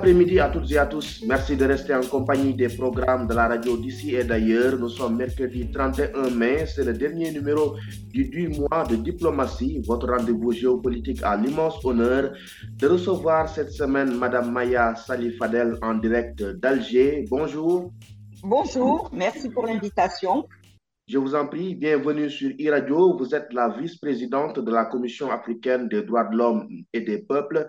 [0.00, 1.22] après-midi à toutes et à tous.
[1.26, 4.78] Merci de rester en compagnie des programmes de la radio d'ici et d'ailleurs.
[4.78, 6.64] Nous sommes mercredi 31 mai.
[6.64, 7.76] C'est le dernier numéro
[8.08, 9.82] du 10 mois de diplomatie.
[9.86, 12.32] Votre rendez-vous géopolitique a l'immense honneur
[12.78, 17.26] de recevoir cette semaine Madame Maya Salifadel en direct d'Alger.
[17.28, 17.92] Bonjour.
[18.42, 20.46] Bonjour, merci pour l'invitation.
[21.06, 23.18] Je vous en prie, bienvenue sur e-radio.
[23.18, 27.68] Vous êtes la vice-présidente de la Commission africaine des droits de l'homme et des peuples.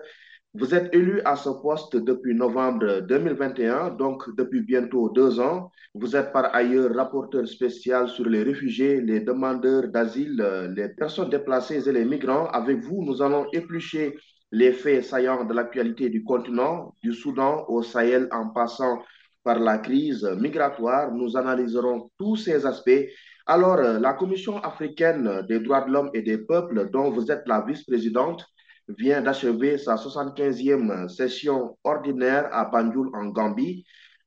[0.54, 5.70] Vous êtes élu à ce poste depuis novembre 2021, donc depuis bientôt deux ans.
[5.94, 10.36] Vous êtes par ailleurs rapporteur spécial sur les réfugiés, les demandeurs d'asile,
[10.76, 12.48] les personnes déplacées et les migrants.
[12.48, 14.14] Avec vous, nous allons éplucher
[14.50, 18.98] les faits saillants de l'actualité du continent, du Soudan au Sahel en passant
[19.44, 21.12] par la crise migratoire.
[21.12, 23.06] Nous analyserons tous ces aspects.
[23.46, 27.64] Alors, la Commission africaine des droits de l'homme et des peuples, dont vous êtes la
[27.66, 28.44] vice-présidente,
[28.88, 33.84] vient d'achever sa 75e session ordinaire à Banjul en Gambie.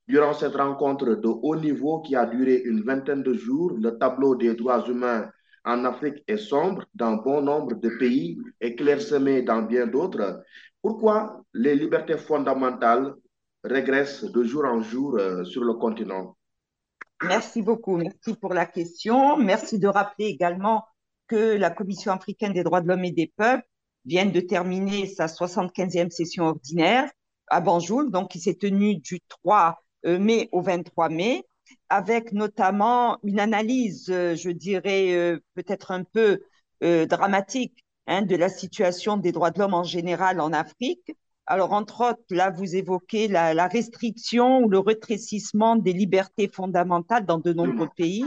[0.08, 4.36] Durant cette rencontre de haut niveau qui a duré une vingtaine de jours, le tableau
[4.36, 5.30] des droits humains
[5.66, 10.44] en Afrique est sombre dans bon nombre de pays et clairsemé dans bien d'autres.
[10.82, 13.16] Pourquoi les libertés fondamentales
[13.64, 16.38] régressent de jour en jour euh, sur le continent?
[17.24, 17.98] Merci beaucoup.
[17.98, 19.38] Merci pour la question.
[19.38, 20.86] Merci de rappeler également
[21.28, 23.66] que la Commission africaine des droits de l'homme et des peuples
[24.06, 27.10] vient de terminer sa 75e session ordinaire
[27.48, 31.44] à Banjul, donc qui s'est tenue du 3 euh, mai au 23 mai,
[31.90, 36.42] avec notamment une analyse, euh, je dirais, euh, peut-être un peu
[36.82, 41.16] dramatique hein, de la situation des droits de l'homme en général en Afrique.
[41.48, 47.26] Alors, entre autres, là, vous évoquez la, la restriction ou le rétrécissement des libertés fondamentales
[47.26, 48.26] dans de nombreux pays.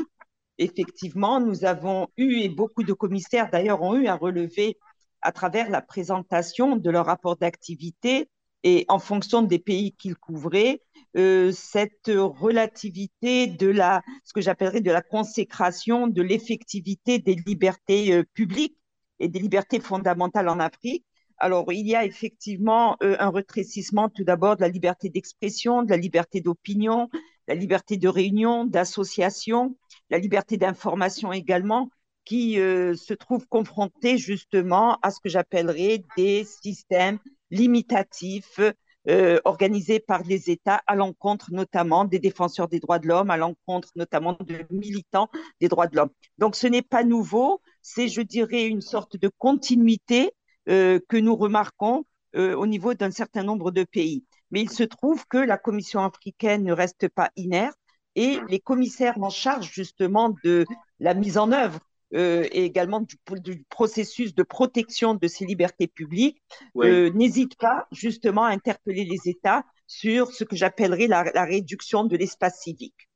[0.56, 4.76] Effectivement, nous avons eu, et beaucoup de commissaires d'ailleurs ont eu à relever
[5.22, 8.28] à travers la présentation de leur rapport d'activité
[8.64, 10.82] et en fonction des pays qu'ils couvraient,
[11.16, 18.12] euh, cette relativité de la, ce que j'appellerais de la consécration de l'effectivité des libertés
[18.12, 18.76] euh, publiques
[19.20, 21.04] et des libertés fondamentales en Afrique.
[21.38, 25.90] Alors, il y a effectivement euh, un rétrécissement tout d'abord de la liberté d'expression, de
[25.90, 27.08] la liberté d'opinion,
[27.46, 29.76] la liberté de réunion, d'association,
[30.10, 31.90] la liberté d'information également,
[32.28, 37.18] qui euh, se trouvent confrontés justement à ce que j'appellerais des systèmes
[37.50, 38.60] limitatifs
[39.08, 43.38] euh, organisés par les États à l'encontre notamment des défenseurs des droits de l'homme, à
[43.38, 45.30] l'encontre notamment de militants
[45.62, 46.10] des droits de l'homme.
[46.36, 50.32] Donc ce n'est pas nouveau, c'est, je dirais, une sorte de continuité
[50.68, 52.04] euh, que nous remarquons
[52.36, 54.22] au niveau d'un certain nombre de pays.
[54.50, 57.78] Mais il se trouve que la Commission africaine ne reste pas inerte
[58.14, 60.66] et les commissaires en charge justement de
[61.00, 61.80] la mise en œuvre
[62.12, 66.42] et également du, processus de protection de ces libertés publiques,
[66.78, 72.04] euh, n'hésite pas justement à interpeller les États sur ce que j'appellerais la, la, réduction
[72.04, 73.08] de l'espace civique.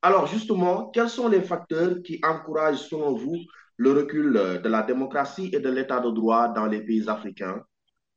[0.00, 3.36] Alors justement, quels sont les facteurs qui encouragent selon vous
[3.76, 7.62] le recul de la démocratie et de l'état de droit dans les pays africains?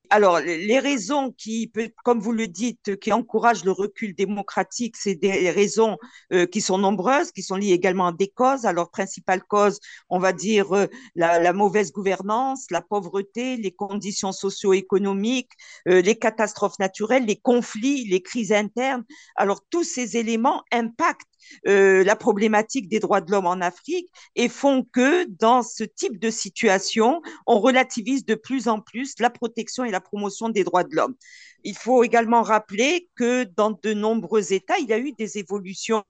[0.09, 1.71] Alors, les raisons qui,
[2.03, 5.97] comme vous le dites, qui encouragent le recul démocratique, c'est des raisons
[6.33, 8.65] euh, qui sont nombreuses, qui sont liées également à des causes.
[8.65, 9.79] Alors, principale cause,
[10.09, 15.51] on va dire euh, la, mauvaise gouvernance, la pauvreté, les conditions socio-économiques,
[15.87, 19.03] euh, les catastrophes naturelles, les conflits, les crises internes.
[19.35, 21.34] Alors, tous ces éléments impactent
[21.67, 26.19] euh, la problématique des droits de l'homme en Afrique et font que dans ce type
[26.19, 30.83] de situation, on relativise de plus en plus la protection et la promotion des droits
[30.83, 31.15] de l'homme.
[31.63, 36.03] Il faut également rappeler que dans de nombreux États, il y a eu des évolutions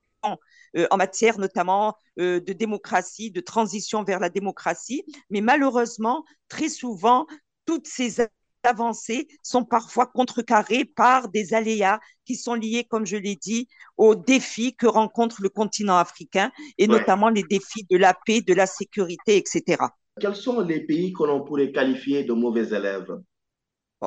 [0.78, 6.70] euh, en matière notamment euh, de démocratie, de transition vers la démocratie, mais malheureusement, très
[6.70, 7.28] souvent,
[7.66, 8.22] toutes ces
[8.66, 13.68] avancées sont parfois contrecarrées par des aléas qui sont liés, comme je l'ai dit,
[13.98, 18.54] aux défis que rencontre le continent africain et notamment les défis de la paix, de
[18.54, 19.78] la sécurité, etc.
[20.20, 23.12] Quels sont les pays que l'on pourrait qualifier de mauvais élèves?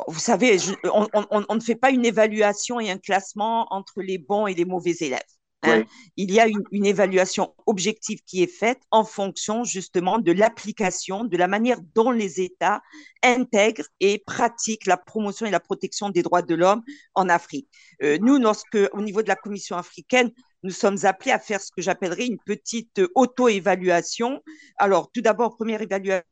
[0.06, 4.54] Vous savez, on ne fait pas une évaluation et un classement entre les bons et
[4.54, 5.20] les mauvais élèves.
[5.62, 5.84] Hein.
[6.16, 11.36] Il y a une, évaluation objective qui est faite en fonction justement de l'application, de
[11.36, 12.80] la manière dont les États
[13.24, 16.82] intègrent et pratiquent la promotion et la protection des droits de l'homme
[17.14, 17.68] en Afrique.
[18.02, 20.30] Euh, nous, lorsque, au niveau de la Commission africaine,
[20.62, 24.42] nous sommes appelés à faire ce que j'appellerais une petite auto-évaluation.
[24.76, 26.24] Alors, tout d'abord, première évaluation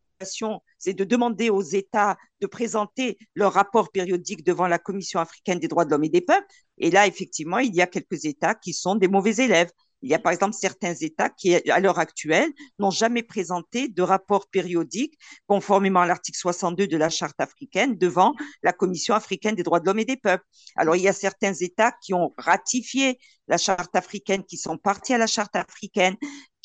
[0.79, 5.69] c'est de demander aux États de présenter leur rapport périodique devant la Commission africaine des
[5.69, 6.47] droits de l'homme et des peuples.
[6.79, 9.71] Et là, effectivement, il y a quelques États qui sont des mauvais élèves.
[10.03, 14.03] Il y a par exemple certains États qui, à l'heure actuelle, n'ont jamais présenté de
[14.03, 19.63] rapport périodique conformément à l'article 62 de la Charte africaine devant la Commission africaine des
[19.63, 20.45] droits de l'homme et des peuples.
[20.77, 23.19] Alors, il y a certains États qui ont ratifié
[23.49, 26.17] la Charte africaine, qui sont partis à la Charte africaine,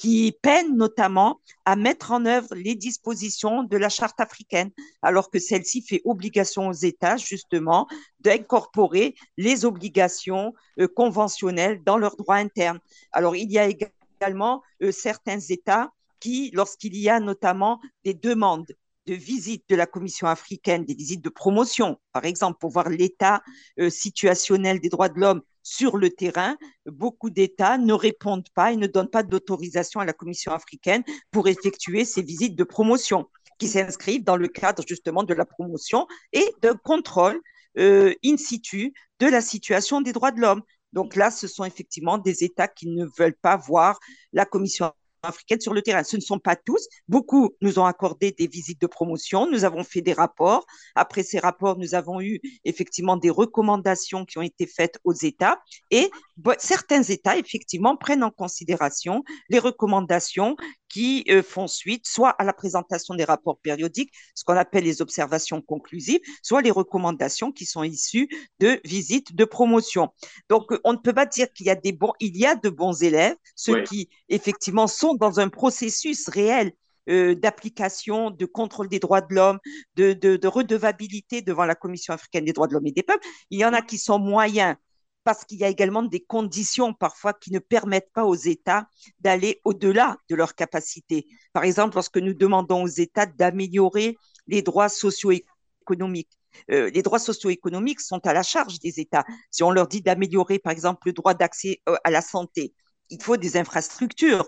[0.01, 4.71] qui peinent notamment à mettre en œuvre les dispositions de la charte africaine,
[5.03, 7.87] alors que celle-ci fait obligation aux États, justement,
[8.19, 12.79] d'incorporer les obligations euh, conventionnelles dans leur droit interne.
[13.11, 18.73] Alors, il y a également euh, certains États qui, lorsqu'il y a notamment des demandes
[19.11, 23.43] de visite de la Commission africaine, des visites de promotion, par exemple, pour voir l'état
[23.77, 26.55] euh, situationnel des droits de l'homme sur le terrain,
[26.85, 31.49] beaucoup d'États ne répondent pas et ne donnent pas d'autorisation à la Commission africaine pour
[31.49, 33.27] effectuer ces visites de promotion
[33.59, 37.41] qui s'inscrivent dans le cadre justement de la promotion et d'un contrôle
[37.77, 40.61] euh, in situ de la situation des droits de l'homme.
[40.93, 43.99] Donc là, ce sont effectivement des États qui ne veulent pas voir
[44.31, 46.03] la Commission africaine sur le terrain.
[46.03, 46.87] Ce ne sont pas tous.
[47.07, 49.49] Beaucoup nous ont accordé des visites de promotion.
[49.49, 50.65] Nous avons fait des rapports.
[50.95, 55.61] Après ces rapports, nous avons eu effectivement des recommandations qui ont été faites aux États.
[55.89, 56.09] Et
[56.57, 60.55] certains États, effectivement, prennent en considération les recommandations
[60.89, 65.01] qui euh, font suite soit à la présentation des rapports périodiques, ce qu'on appelle les
[65.01, 68.27] observations conclusives, soit les recommandations qui sont issues
[68.59, 70.09] de visites de promotion.
[70.49, 72.69] Donc, on ne peut pas dire qu'il y a des bons, il y a de
[72.69, 76.71] bons élèves, ceux qui effectivement sont dans un processus réel
[77.09, 79.59] euh, d'application, de contrôle des droits de l'homme,
[79.95, 83.25] de, de, de, redevabilité devant la Commission africaine des droits de l'homme et des peuples.
[83.49, 84.75] Il y en a qui sont moyens
[85.23, 88.87] parce qu'il y a également des conditions parfois qui ne permettent pas aux États
[89.19, 91.27] d'aller au-delà de leurs capacités.
[91.53, 94.17] Par exemple, lorsque nous demandons aux États d'améliorer
[94.47, 96.37] les droits socio-économiques,
[96.69, 99.25] euh, les droits socio-économiques sont à la charge des États.
[99.49, 102.73] Si on leur dit d'améliorer, par exemple, le droit d'accès euh, à la santé,
[103.09, 104.47] il faut des infrastructures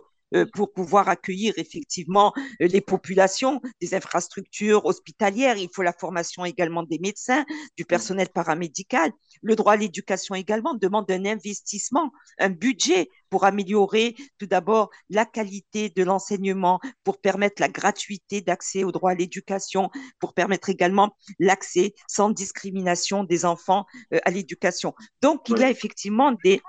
[0.54, 5.58] pour pouvoir accueillir effectivement euh, les populations, des infrastructures hospitalières.
[5.58, 7.46] Il faut la formation également des médecins,
[7.78, 9.12] du personnel paramédical.
[9.42, 15.26] Le droit à l'éducation également demande un investissement, un budget pour améliorer tout d'abord la
[15.26, 19.90] qualité de l'enseignement, pour permettre la gratuité d'accès au droit à l'éducation,
[20.20, 24.94] pour permettre également l'accès sans discrimination des enfants euh, à l'éducation.
[25.22, 26.62] Donc, il y a effectivement des,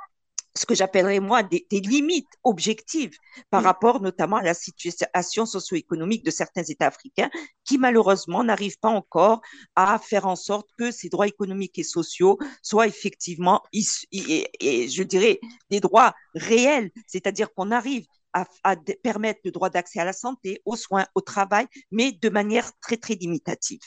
[0.57, 3.17] ce que j'appellerais moi des, limites objectives
[3.51, 7.31] par rapport notamment à la situation socio-économique de certains États africains
[7.65, 9.41] qui malheureusement n'arrivent pas encore
[9.75, 15.41] à faire en sorte que ces droits économiques et sociaux soient effectivement, et, je dirais,
[15.71, 20.61] des droits réels, c'est-à-dire qu'on arrive à, à, permettre le droit d'accès à la santé,
[20.65, 23.81] aux soins, au travail, mais de manière très, très limitative.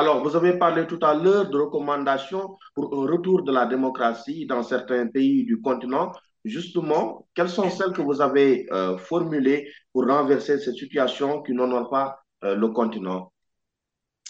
[0.00, 4.46] Alors, vous avez parlé tout à l'heure de recommandations pour un retour de la démocratie
[4.46, 6.10] dans certains pays du continent.
[6.42, 11.90] Justement, quelles sont celles que vous avez euh, formulées pour renverser cette situation qui n'honore
[11.90, 13.30] pas euh, le continent?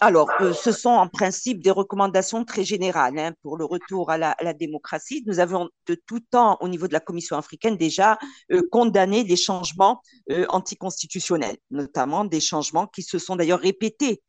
[0.03, 4.17] Alors, euh, ce sont en principe des recommandations très générales hein, pour le retour à
[4.17, 5.23] la, démocratie.
[5.27, 8.17] Nous avons de tout temps, au niveau de la Commission africaine, déjà
[8.51, 10.01] euh, condamné les changements
[10.31, 14.23] euh, anticonstitutionnels, notamment des changements qui se sont d'ailleurs répétés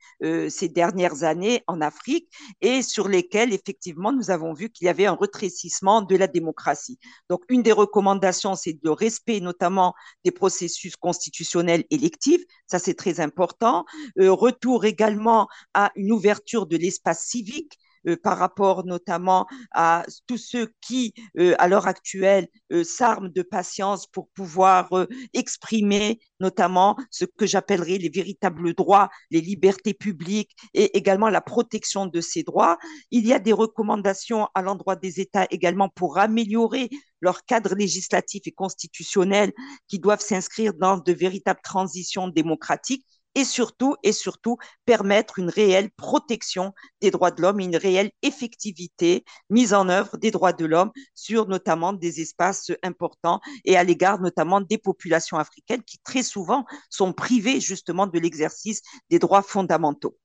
[0.48, 2.28] ces dernières années en Afrique
[2.60, 6.96] et sur lesquels, effectivement, nous avons vu qu'il y avait un retrécissement de la démocratie.
[7.28, 12.44] Donc, une des recommandations, c'est le respect notamment des processus constitutionnels électifs.
[12.68, 13.84] Ça, c'est très important.
[14.16, 17.78] retour également à une ouverture de l'espace civique
[18.08, 23.42] euh, par rapport notamment à tous ceux qui, euh, à l'heure actuelle, euh, s'arment de
[23.42, 24.90] patience pour pouvoir
[25.34, 32.06] exprimer notamment ce que j'appellerais les véritables droits, les libertés publiques et également la protection
[32.06, 32.78] de ces droits.
[33.10, 36.90] Il y a des recommandations à l'endroit des États également pour améliorer
[37.20, 39.52] leur cadre législatif et constitutionnel
[39.86, 45.90] qui doivent s'inscrire dans de véritables transitions démocratiques et surtout, et surtout permettre une réelle
[45.90, 50.92] protection des droits de l'homme une réelle effectivité mise en œuvre des droits de l'homme
[51.14, 56.64] sur notamment des espaces importants et à l'égard notamment des populations africaines qui très souvent
[56.90, 60.16] sont privées justement de l'exercice des droits fondamentaux.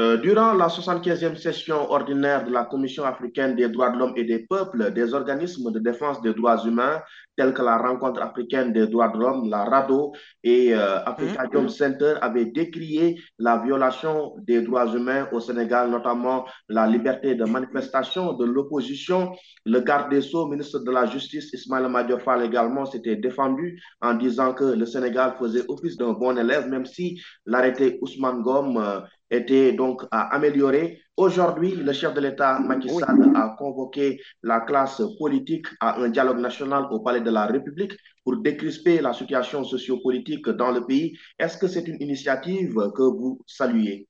[0.00, 4.24] Euh, durant la 75e session ordinaire de la Commission africaine des droits de l'homme et
[4.24, 7.00] des peuples, des organismes de défense des droits humains
[7.36, 11.68] tels que la Rencontre africaine des droits de l'homme, la RADO et euh, Africa mmh.
[11.68, 18.32] Center avaient décrié la violation des droits humains au Sénégal, notamment la liberté de manifestation
[18.34, 19.32] de l'opposition.
[19.64, 24.54] Le garde des Sceaux, ministre de la Justice, Ismaël Madiofal également, s'était défendu en disant
[24.54, 29.72] que le Sénégal faisait office d'un bon élève, même si l'arrêté Ousmane Gom euh, était
[29.72, 31.00] donc à améliorer.
[31.16, 33.32] Aujourd'hui, le chef de l'État, Macky Sall, oui.
[33.34, 37.92] a convoqué la classe politique à un dialogue national au Palais de la République
[38.24, 41.16] pour décrisper la situation sociopolitique dans le pays.
[41.38, 44.08] Est-ce que c'est une initiative que vous saluez?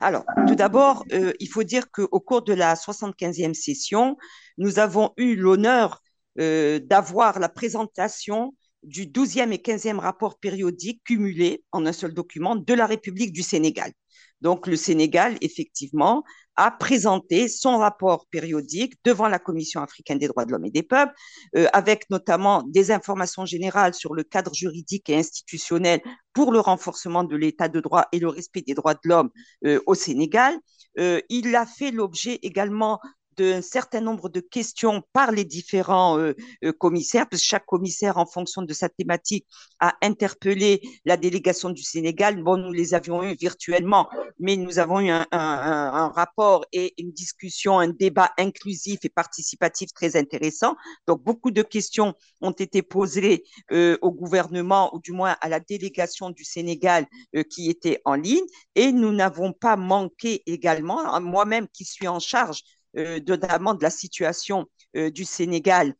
[0.00, 4.16] Alors, tout d'abord, euh, il faut dire qu'au cours de la 75e session,
[4.58, 6.02] nous avons eu l'honneur
[6.40, 12.56] euh, d'avoir la présentation du 12e et 15e rapport périodique cumulé en un seul document
[12.56, 13.92] de la République du Sénégal.
[14.40, 16.24] Donc, le Sénégal, effectivement,
[16.56, 20.82] a présenté son rapport périodique devant la Commission africaine des droits de l'homme et des
[20.82, 21.14] peuples,
[21.56, 26.00] euh, avec notamment des informations générales sur le cadre juridique et institutionnel
[26.32, 29.30] pour le renforcement de l'état de droit et le respect des droits de l'homme
[29.64, 30.58] euh, au Sénégal.
[30.98, 32.98] Euh, il a fait l'objet également
[33.36, 36.34] d'un certain nombre de questions par les différents euh,
[36.64, 39.46] euh, commissaires, parce que chaque commissaire, en fonction de sa thématique,
[39.80, 42.42] a interpellé la délégation du Sénégal.
[42.42, 44.08] Bon, nous les avions eu virtuellement,
[44.38, 50.16] mais nous avons eu un, rapport et une discussion, un débat inclusif et participatif très
[50.16, 50.76] intéressant.
[51.06, 55.60] Donc, beaucoup de questions ont été posées euh, au gouvernement, ou du moins à la
[55.60, 57.06] délégation du Sénégal
[57.50, 62.62] qui était en ligne, et nous n'avons pas manqué également, moi-même qui suis en charge
[62.94, 65.94] notamment de la situation euh, du Sénégal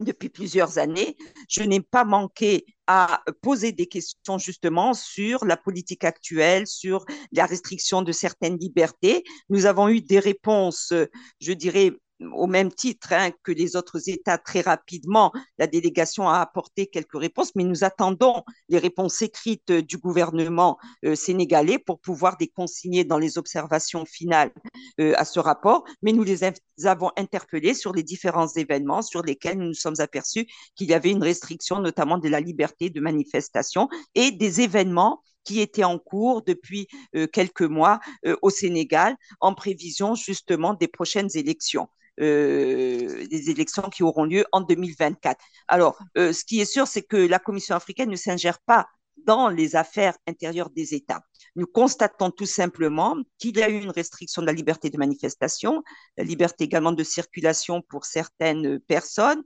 [0.00, 1.16] depuis plusieurs années,
[1.48, 7.46] je n'ai pas manqué à poser des questions justement sur la politique actuelle, sur la
[7.46, 9.22] restriction de certaines libertés.
[9.48, 10.92] Nous avons eu des réponses,
[11.40, 16.40] je dirais, au même titre hein, que les autres États, très rapidement, la délégation a
[16.40, 22.36] apporté quelques réponses, mais nous attendons les réponses écrites du gouvernement euh, sénégalais pour pouvoir
[22.40, 24.52] les consigner dans les observations finales
[25.00, 25.84] euh, à ce rapport.
[26.02, 26.40] Mais nous les
[26.84, 31.10] avons interpellés sur les différents événements sur lesquels nous nous sommes aperçus qu'il y avait
[31.10, 36.42] une restriction, notamment de la liberté de manifestation et des événements qui étaient en cours
[36.42, 41.88] depuis euh, quelques mois euh, au Sénégal en prévision justement des prochaines élections.
[42.20, 45.44] Euh, des élections qui auront lieu en 2024.
[45.66, 48.86] Alors, euh, ce qui est sûr, c'est que la Commission africaine ne s'ingère pas
[49.26, 51.22] dans les affaires intérieures des États.
[51.56, 55.82] Nous constatons tout simplement qu'il y a eu une restriction de la liberté de manifestation,
[56.16, 59.42] la liberté également de circulation pour certaines personnes,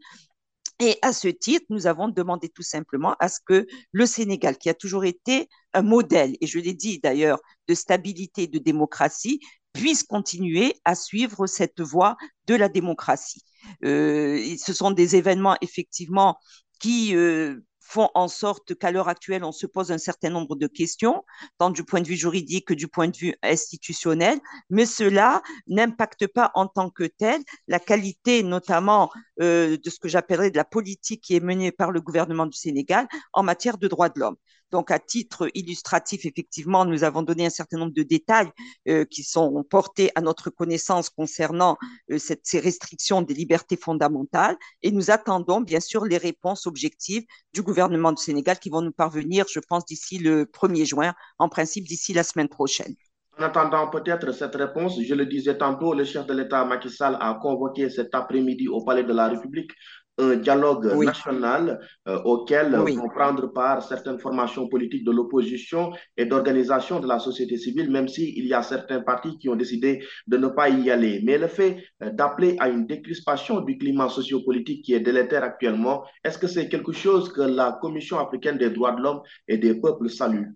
[0.81, 4.69] et à ce titre, nous avons demandé tout simplement à ce que le Sénégal, qui
[4.69, 9.41] a toujours été un modèle, et je l'ai dit d'ailleurs, de stabilité de démocratie,
[9.79, 12.17] puisse continuer à suivre cette voie
[12.47, 13.43] de la démocratie.
[13.85, 16.39] Euh, ce sont des événements effectivement
[16.81, 20.67] qui euh, font en sorte qu'à l'heure actuelle, on se pose un certain nombre de
[20.67, 21.25] questions,
[21.59, 26.27] tant du point de vue juridique que du point de vue institutionnel, mais cela n'impacte
[26.27, 30.65] pas en tant que tel la qualité notamment euh, de ce que j'appellerais de la
[30.65, 34.37] politique qui est menée par le gouvernement du Sénégal en matière de droits de l'homme.
[34.71, 38.51] Donc, à titre illustratif, effectivement, nous avons donné un certain nombre de détails
[38.89, 41.77] euh, qui sont portés à notre connaissance concernant
[42.11, 44.57] euh, ces restrictions des libertés fondamentales.
[44.83, 48.93] Et nous attendons, bien sûr, les réponses objectives du gouvernement du Sénégal qui vont nous
[48.93, 52.95] parvenir, je pense, d'ici le 1er juin, en principe d'ici la semaine prochaine.
[53.39, 57.17] En attendant peut-être cette réponse, je le disais tantôt, le chef de l'État Macky Sall
[57.21, 59.71] a convoqué cet après-midi au Palais de la République
[60.19, 61.07] un dialogue oui.
[61.07, 62.97] national euh, auquel oui.
[62.97, 68.09] vont prendre part certaines formations politiques de l'opposition et d'organisations de la société civile, même
[68.09, 71.21] s'il y a certains partis qui ont décidé de ne pas y aller.
[71.25, 76.05] Mais le fait euh, d'appeler à une décrispation du climat sociopolitique qui est délétère actuellement,
[76.25, 79.75] est-ce que c'est quelque chose que la Commission africaine des droits de l'homme et des
[79.75, 80.47] peuples salue?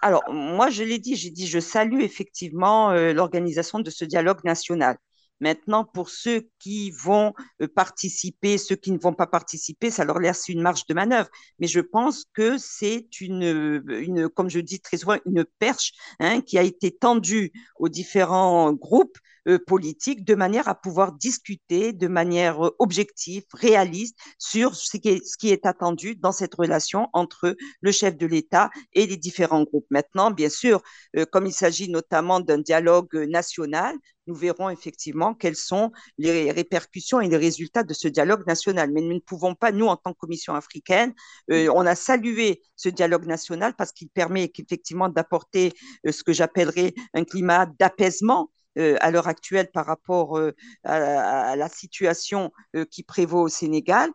[0.00, 4.44] Alors, moi, je l'ai dit, j'ai dit, je salue effectivement euh, l'organisation de ce dialogue
[4.44, 4.96] national.
[5.40, 7.32] Maintenant, pour ceux qui vont
[7.74, 11.28] participer, ceux qui ne vont pas participer, ça leur laisse une marge de manœuvre.
[11.58, 16.40] Mais je pense que c'est une, une, comme je dis très souvent, une perche hein,
[16.40, 19.18] qui a été tendue aux différents groupes
[19.48, 25.24] euh, politiques de manière à pouvoir discuter de manière objective, réaliste sur ce qui est,
[25.24, 29.64] ce qui est attendu dans cette relation entre le chef de l'État et les différents
[29.64, 29.86] groupes.
[29.90, 30.82] Maintenant, bien sûr,
[31.16, 33.96] euh, comme il s'agit notamment d'un dialogue national,
[34.28, 38.92] nous verrons effectivement quelles sont les répercussions et les résultats de ce dialogue national.
[38.92, 41.14] Mais nous ne pouvons pas, nous, en tant que Commission africaine,
[41.50, 45.72] euh, on a salué ce dialogue national parce qu'il permet effectivement d'apporter
[46.06, 50.54] euh, ce que j'appellerais un climat d'apaisement euh, à l'heure actuelle par rapport euh,
[50.84, 54.10] à, la situation euh, qui prévaut au Sénégal,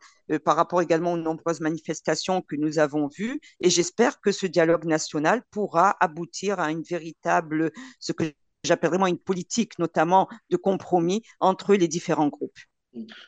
[0.45, 3.41] par rapport également aux nombreuses manifestations que nous avons vues.
[3.59, 8.31] Et j'espère que ce dialogue national pourra aboutir à une véritable, ce que
[8.63, 12.57] j'appelle vraiment une politique, notamment de compromis entre les différents groupes.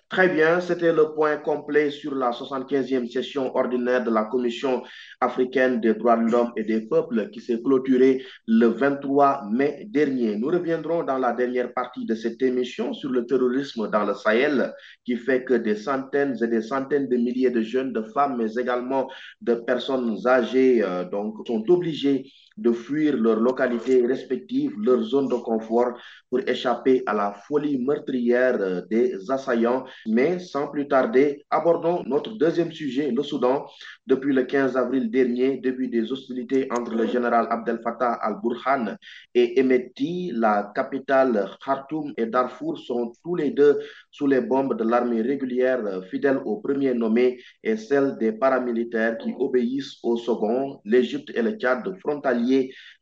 [0.09, 4.83] Très bien, c'était le point complet sur la 75e session ordinaire de la Commission
[5.19, 10.37] africaine des droits de l'homme et des peuples qui s'est clôturée le 23 mai dernier.
[10.37, 14.71] Nous reviendrons dans la dernière partie de cette émission sur le terrorisme dans le Sahel
[15.03, 18.53] qui fait que des centaines et des centaines de milliers de jeunes, de femmes, mais
[18.53, 19.09] également
[19.41, 25.35] de personnes âgées euh, donc, sont obligées de fuir leurs localités respectives, leur zone de
[25.35, 25.93] confort
[26.29, 29.85] pour échapper à la folie meurtrière euh, des assaillants.
[30.07, 33.65] Mais sans plus tarder, abordons notre deuxième sujet, le Soudan.
[34.07, 38.95] Depuis le 15 avril dernier, début des hostilités entre le général Abdel Fattah al-Burhan
[39.33, 43.79] et Emeti, la capitale Khartoum et Darfour sont tous les deux
[44.11, 49.17] sous les bombes de l'armée régulière euh, fidèle au premier nommé et celle des paramilitaires
[49.17, 52.44] qui obéissent au second, l'Égypte et le Tchad frontaliers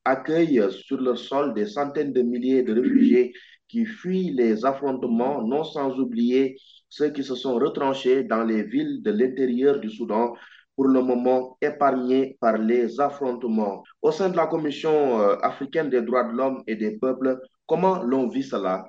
[0.03, 3.33] accueillent sur leur sol des centaines de milliers de réfugiés
[3.67, 6.57] qui fuient les affrontements, non sans oublier
[6.89, 10.33] ceux qui se sont retranchés dans les villes de l'intérieur du Soudan,
[10.75, 13.83] pour le moment épargnés par les affrontements.
[14.01, 18.01] Au sein de la Commission euh, africaine des droits de l'homme et des peuples, comment
[18.01, 18.85] l'on vit cela?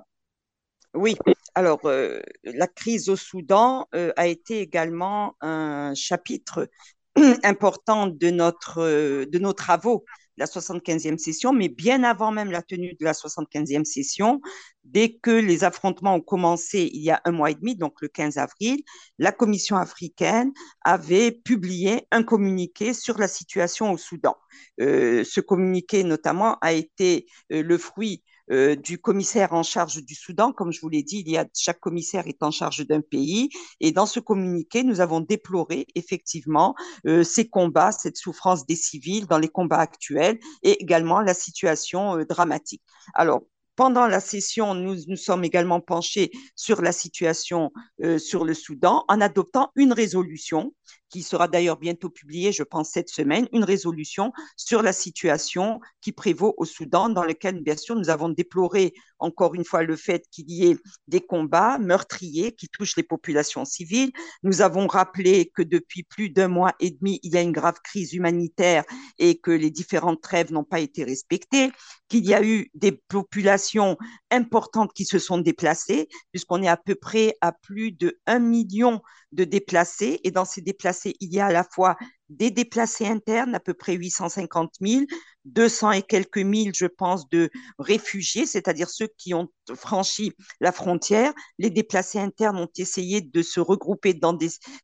[0.95, 1.17] Oui,
[1.55, 6.69] alors euh, la crise au Soudan euh, a été également un chapitre
[7.43, 10.05] important de, notre, de nos travaux
[10.37, 14.41] la 75e session, mais bien avant même la tenue de la 75e session,
[14.85, 18.09] dès que les affrontements ont commencé il y a un mois et demi, donc le
[18.09, 18.83] 15 avril,
[19.19, 24.37] la Commission africaine avait publié un communiqué sur la situation au Soudan.
[24.81, 30.15] Euh, ce communiqué, notamment, a été euh, le fruit euh, du commissaire en charge du
[30.15, 30.53] Soudan.
[30.53, 33.49] Comme je vous l'ai dit, il y a, chaque commissaire est en charge d'un pays.
[33.81, 36.75] Et dans ce communiqué, nous avons déploré effectivement
[37.07, 42.19] euh, ces combats, cette souffrance des civils dans les combats actuels et également la situation
[42.19, 42.83] euh, dramatique.
[43.15, 43.43] Alors,
[43.77, 49.05] pendant la session, nous nous sommes également penchés sur la situation euh, sur le Soudan
[49.09, 50.73] en adoptant une résolution
[51.15, 56.11] qui sera d'ailleurs bientôt publiée, je pense, cette semaine, une résolution sur la situation qui
[56.11, 60.25] prévaut au Soudan, dans laquelle, bien sûr, nous avons déploré encore une fois le fait
[60.31, 60.77] qu'il y ait
[61.09, 64.13] des combats meurtriers qui touchent les populations civiles.
[64.43, 67.81] Nous avons rappelé que depuis plus d'un mois et demi, il y a une grave
[67.83, 68.85] crise humanitaire
[69.19, 71.71] et que les différentes trêves n'ont pas été respectées,
[72.09, 73.97] qu'il y a eu des populations
[74.31, 79.01] importantes qui se sont déplacées, puisqu'on est à peu près à plus de 1 million
[79.33, 80.21] de déplacés.
[80.25, 81.97] Et dans ces déplacés, il y a à la fois
[82.37, 85.05] des déplacés internes, à peu près 850 000,
[85.45, 91.33] 200 et quelques mille, je pense, de réfugiés, c'est-à-dire ceux qui ont franchi la frontière.
[91.59, 94.37] Les déplacés internes ont essayé de se regrouper dans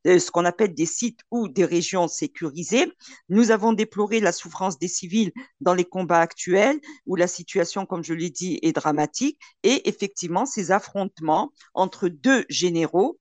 [0.07, 2.91] euh, ce qu'on appelle des sites ou des régions sécurisées.
[3.29, 8.03] Nous avons déploré la souffrance des civils dans les combats actuels, où la situation, comme
[8.03, 9.39] je l'ai dit, est dramatique.
[9.63, 13.17] Et effectivement, ces affrontements entre deux généraux,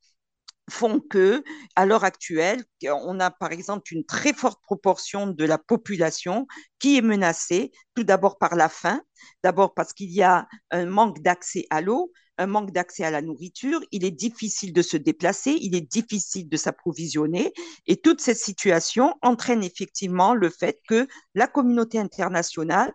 [0.69, 1.43] font que,
[1.77, 6.47] à l'heure actuelle, on a par exemple une très forte proportion de la population
[6.79, 9.03] qui est menacée, tout d'abord par la faim,
[9.43, 13.21] d'abord parce qu'il y a un manque d'accès à l'eau, un manque d'accès à la
[13.21, 17.53] nourriture, il est difficile de se déplacer, il est difficile de s'approvisionner,
[17.87, 22.93] et toute cette situation entraîne effectivement le fait que la communauté internationale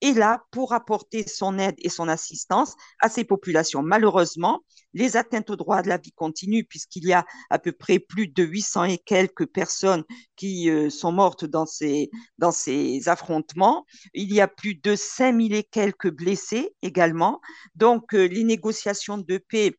[0.00, 3.82] est là pour apporter son aide et son assistance à ces populations.
[3.82, 4.62] Malheureusement,
[4.94, 8.28] les atteintes aux droits de la vie continuent puisqu'il y a à peu près plus
[8.28, 10.04] de 800 et quelques personnes
[10.36, 13.84] qui euh, sont mortes dans ces, dans ces affrontements.
[14.14, 17.40] Il y a plus de 5000 et quelques blessés également.
[17.74, 19.76] Donc, euh, les négociations de paix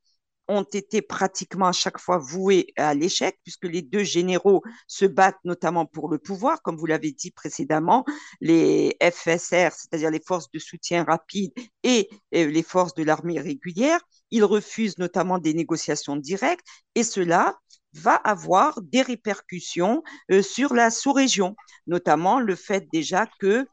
[0.47, 5.39] ont été pratiquement à chaque fois voués à l'échec, puisque les deux généraux se battent
[5.43, 8.05] notamment pour le pouvoir, comme vous l'avez dit précédemment,
[8.41, 11.51] les FSR, c'est-à-dire les forces de soutien rapide
[11.83, 13.99] et, les forces de l'armée régulière.
[14.31, 17.57] Ils refusent notamment des négociations directes, et cela
[17.93, 21.55] va avoir des répercussions euh, sur la sous-région,
[21.87, 23.65] notamment le fait déjà que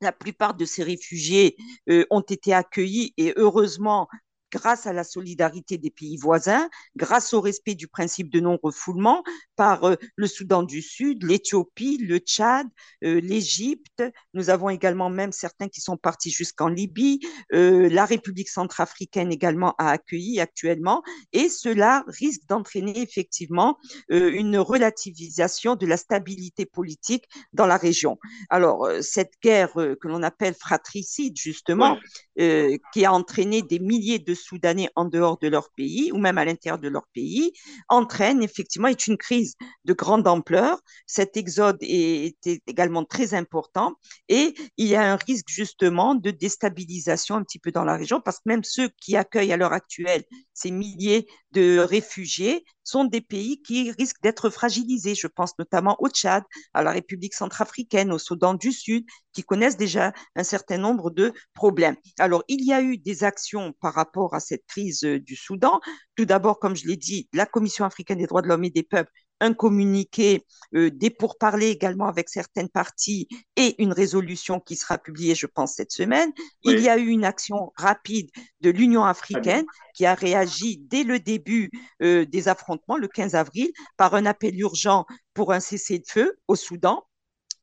[0.00, 1.56] la plupart de ces réfugiés
[1.88, 4.08] euh, ont été accueillis et heureusement
[4.52, 9.22] grâce à la solidarité des pays voisins, grâce au respect du principe de non-refoulement
[9.56, 12.66] par euh, le Soudan du Sud, l'Éthiopie, le Tchad,
[13.04, 14.02] euh, l'Égypte.
[14.34, 17.20] Nous avons également même certains qui sont partis jusqu'en Libye.
[17.52, 21.02] Euh, la République centrafricaine également a accueilli actuellement.
[21.32, 23.78] Et cela risque d'entraîner effectivement
[24.08, 28.18] une relativisation de la stabilité politique dans la région.
[28.50, 31.98] Alors, cette guerre que l'on appelle fratricide, justement,
[32.36, 36.44] qui a entraîné des milliers de Soudanais en dehors de leur pays ou même à
[36.44, 37.52] l'intérieur de leur pays
[37.88, 40.80] entraîne effectivement, une crise de grande ampleur.
[41.06, 43.94] Cet exode est, est également très important
[44.28, 48.20] et il y a un risque justement de déstabilisation un petit peu dans la région
[48.20, 53.20] parce que même ceux qui accueillent à l'heure actuelle ces milliers de réfugiés sont des
[53.20, 55.14] pays qui risquent d'être fragilisés.
[55.14, 59.76] Je pense notamment au Tchad, à la République centrafricaine, au Soudan du Sud, qui connaissent
[59.76, 61.96] déjà un certain nombre de problèmes.
[62.18, 65.80] Alors, il y a eu des actions par rapport à cette crise euh, du Soudan.
[66.14, 68.82] Tout d'abord, comme je l'ai dit, la Commission africaine des droits de l'homme et des
[68.82, 70.44] peuples un communiqué,
[70.74, 75.74] euh, des pourparlers également avec certaines parties et une résolution qui sera publiée, je pense,
[75.74, 76.32] cette semaine.
[76.64, 76.74] Oui.
[76.74, 81.18] Il y a eu une action rapide de l'Union africaine qui a réagi dès le
[81.18, 81.70] début
[82.02, 87.04] euh, des affrontements, le 15 avril, par un appel urgent pour un cessez-le-feu au Soudan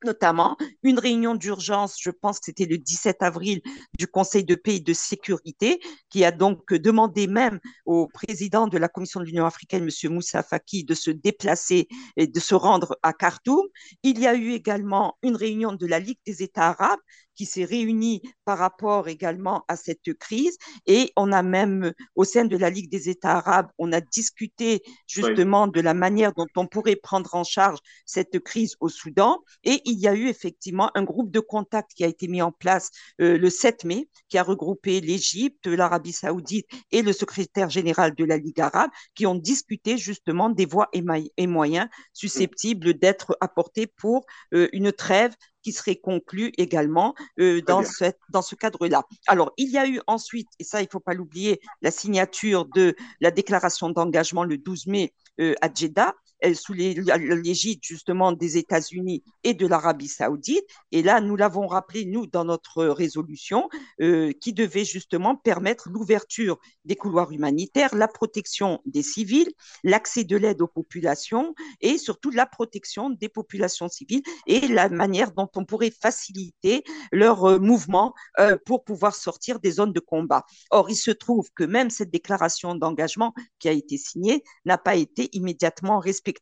[0.03, 3.61] notamment une réunion d'urgence, je pense que c'était le 17 avril,
[3.97, 8.77] du Conseil de paix et de sécurité, qui a donc demandé même au président de
[8.77, 10.13] la Commission de l'Union africaine, M.
[10.13, 11.87] Moussa Faki, de se déplacer
[12.17, 13.65] et de se rendre à Khartoum.
[14.03, 16.99] Il y a eu également une réunion de la Ligue des États arabes
[17.35, 20.57] qui s'est réunie par rapport également à cette crise.
[20.85, 24.83] Et on a même, au sein de la Ligue des États arabes, on a discuté
[25.07, 25.71] justement oui.
[25.71, 29.39] de la manière dont on pourrait prendre en charge cette crise au Soudan.
[29.63, 32.51] Et il y a eu effectivement un groupe de contact qui a été mis en
[32.51, 32.89] place
[33.21, 38.25] euh, le 7 mai, qui a regroupé l'Égypte, l'Arabie saoudite et le secrétaire général de
[38.25, 41.03] la Ligue arabe, qui ont discuté justement des voies et,
[41.37, 47.83] et moyens susceptibles d'être apportés pour euh, une trêve qui serait conclu également euh, dans,
[47.83, 49.03] cette, dans ce cadre-là.
[49.27, 52.65] Alors, il y a eu ensuite, et ça, il ne faut pas l'oublier, la signature
[52.65, 56.13] de la déclaration d'engagement le 12 mai euh, à Jeddah,
[56.53, 60.65] sous l'égide justement des États-Unis et de l'Arabie saoudite.
[60.91, 63.69] Et là, nous l'avons rappelé, nous, dans notre résolution,
[64.01, 69.51] euh, qui devait justement permettre l'ouverture des couloirs humanitaires, la protection des civils,
[69.83, 75.31] l'accès de l'aide aux populations et surtout la protection des populations civiles et la manière
[75.31, 80.45] dont on pourrait faciliter leur euh, mouvement euh, pour pouvoir sortir des zones de combat.
[80.71, 84.95] Or, il se trouve que même cette déclaration d'engagement qui a été signée n'a pas
[84.95, 86.32] été immédiatement respectée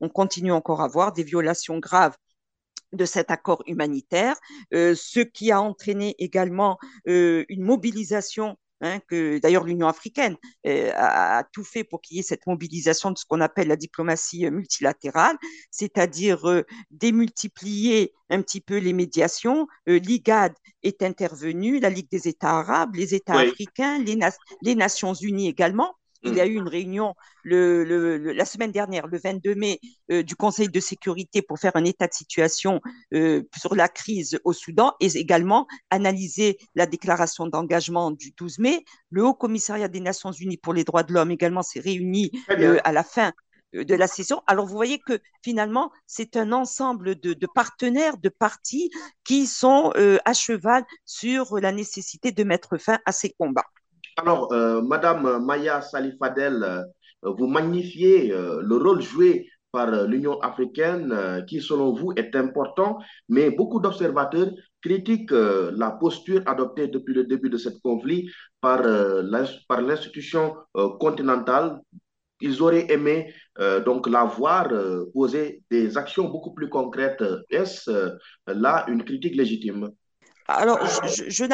[0.00, 2.16] on continue encore à voir des violations graves
[2.92, 4.36] de cet accord humanitaire,
[4.72, 10.92] euh, ce qui a entraîné également euh, une mobilisation Hein, que d'ailleurs l'Union africaine euh,
[10.94, 13.74] a, a, tout fait pour qu'il y ait cette mobilisation de ce qu'on appelle la
[13.74, 15.36] diplomatie multilatérale,
[15.72, 19.66] c'est-à-dire euh, démultiplier un petit peu les médiations.
[19.88, 23.48] Euh, L'IGAD est intervenu, la Ligue des États arabes, les États oui.
[23.48, 24.30] africains, les, na
[24.62, 25.96] les Nations unies également.
[26.22, 29.80] Il y a eu une réunion le, le, le, la semaine dernière, le 22 mai,
[30.10, 32.80] euh, du Conseil de sécurité pour faire un état de situation
[33.14, 38.84] euh, sur la crise au Soudan et également analyser la déclaration d'engagement du 12 mai.
[39.10, 42.78] Le Haut Commissariat des Nations Unies pour les droits de l'homme également s'est réuni euh,
[42.84, 43.32] à la fin
[43.74, 44.42] de la session.
[44.46, 48.90] Alors, vous voyez que finalement, c'est un ensemble de, de, partenaires, de partis
[49.24, 53.66] qui sont euh, à cheval sur la nécessité de mettre fin à ces combats.
[54.18, 56.82] Alors, euh, Madame Maya Salifadel, euh,
[57.22, 63.50] vous magnifiez euh, le rôle joué par l'Union africaine, qui selon vous est important, mais
[63.50, 64.50] beaucoup d'observateurs
[64.80, 68.30] critiquent la posture adoptée depuis le début de cette conflit
[68.62, 70.56] par, l'institution
[70.98, 71.80] continentale.
[72.40, 73.34] Ils auraient aimé
[73.84, 74.72] donc la voir
[75.12, 77.22] poser des actions beaucoup plus concrètes.
[77.50, 77.90] Est-ce
[78.46, 79.90] là une critique légitime?
[80.46, 81.44] Alors, je, je,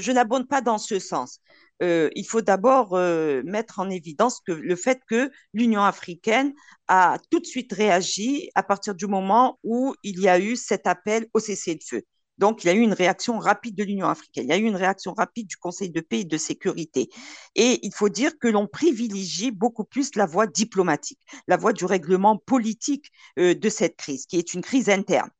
[0.00, 1.40] je, pas dans ce sens
[1.82, 6.54] euh, il faut d'abord euh, mettre en évidence que le fait que l'Union africaine
[6.88, 10.86] a tout de suite réagi à partir du moment où il y a eu cet
[10.86, 12.02] appel au cessez-le-feu.
[12.38, 14.64] Donc, il y a eu une réaction rapide de l'Union africaine, il y a eu
[14.64, 17.08] une réaction rapide du Conseil de paix et de sécurité.
[17.54, 21.86] Et il faut dire que l'on privilégie beaucoup plus la voie diplomatique, la voie du
[21.86, 25.30] règlement politique euh, de cette crise, qui est une crise interne.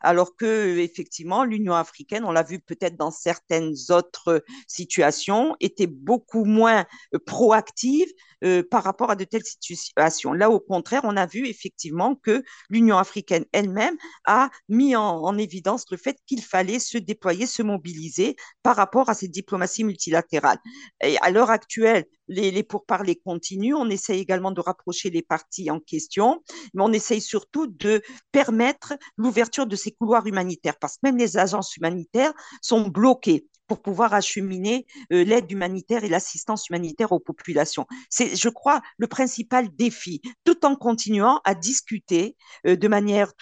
[0.00, 6.44] Alors que effectivement, l'Union africaine, on l'a vu peut-être dans certaines autres situations, était beaucoup
[6.44, 8.08] moins euh, proactive
[8.44, 10.32] euh, par rapport à de telles situations.
[10.32, 15.38] Là, au contraire, on a vu effectivement que l'Union africaine elle-même a mis en, en,
[15.38, 20.58] évidence le fait qu'il fallait se déployer, se mobiliser par rapport à cette diplomatie multilatérale.
[21.02, 23.74] Et à l'heure actuelle, les, pourparlers continuent.
[23.74, 26.42] On essaye également de rapprocher les parties en question,
[26.74, 31.36] mais on essaye surtout de permettre l'ouverture de ces couloirs humanitaires, parce que même les
[31.38, 37.86] agences humanitaires sont bloquées pour pouvoir acheminer euh, l'aide humanitaire et l'assistance humanitaire aux populations.
[38.10, 43.32] C'est, je crois, le principal défi, tout en continuant à discuter euh, de manière,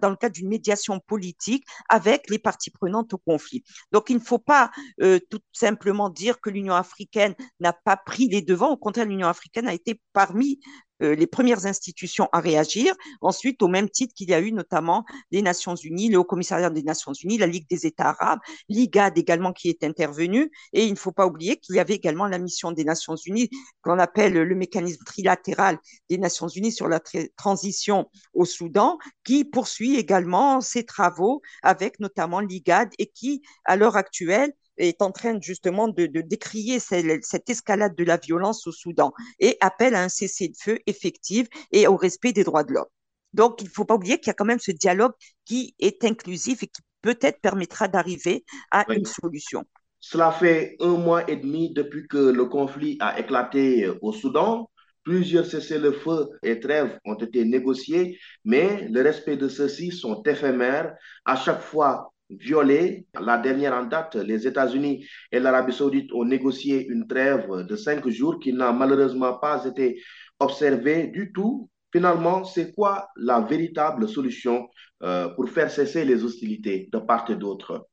[0.00, 3.64] dans le cadre d'une médiation politique avec les parties prenantes au conflit.
[3.92, 4.70] Donc, il ne faut pas
[5.02, 8.70] euh, tout simplement dire que l'Union africaine n'a pas pris les devants.
[8.70, 12.94] Au contraire, l'Union africaine a été parmi euh, les premières institutions à réagir.
[13.20, 16.70] Ensuite, au même titre qu'il y a eu notamment les Nations Unies, le Haut Commissariat
[16.70, 20.50] des Nations Unies, la Ligue des États arabes, l'IGAD également qui est intervenu.
[20.72, 23.50] Et il ne faut pas oublier qu'il y avait également la mission des Nations Unies
[23.82, 27.00] qu'on appelle le mécanisme trilatéral des Nations Unies sur la
[27.36, 33.96] transition au Soudan, qui poursuit également ses travaux avec notamment l'IGAD et qui, à l'heure
[33.96, 34.52] actuelle,
[34.88, 39.94] est en train justement de, décrier cette, escalade de la violence au Soudan et appelle
[39.94, 42.86] à un cessez-le-feu effectif et au respect des droits de l'homme.
[43.32, 45.12] Donc, il ne faut pas oublier qu'il y a quand même ce dialogue
[45.44, 49.64] qui est inclusif et qui peut-être permettra d'arriver à une solution.
[50.00, 54.68] Cela fait un mois et demi depuis que le conflit a éclaté au Soudan.
[55.02, 60.94] Plusieurs cessez-le-feu et trêves ont été négociés, mais le respect de ceux-ci sont éphémères.
[61.24, 63.06] À chaque fois, violée.
[63.20, 68.08] La dernière en date, les États-Unis et l'Arabie saoudite ont négocié une trêve de cinq
[68.08, 70.00] jours qui n'a malheureusement pas été
[70.38, 71.68] observée du tout.
[71.92, 74.68] Finalement, c'est quoi la véritable solution
[75.02, 77.88] euh, pour faire cesser les hostilités de part et d'autre?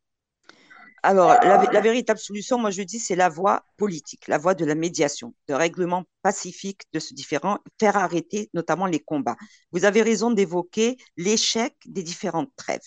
[1.03, 4.75] Alors, la, véritable solution, moi je dis, c'est la voie politique, la voie de la
[4.75, 9.37] médiation, de règlement pacifique de ce différent, faire arrêter notamment les combats.
[9.71, 12.81] Vous avez raison d'évoquer l'échec des différentes trêves.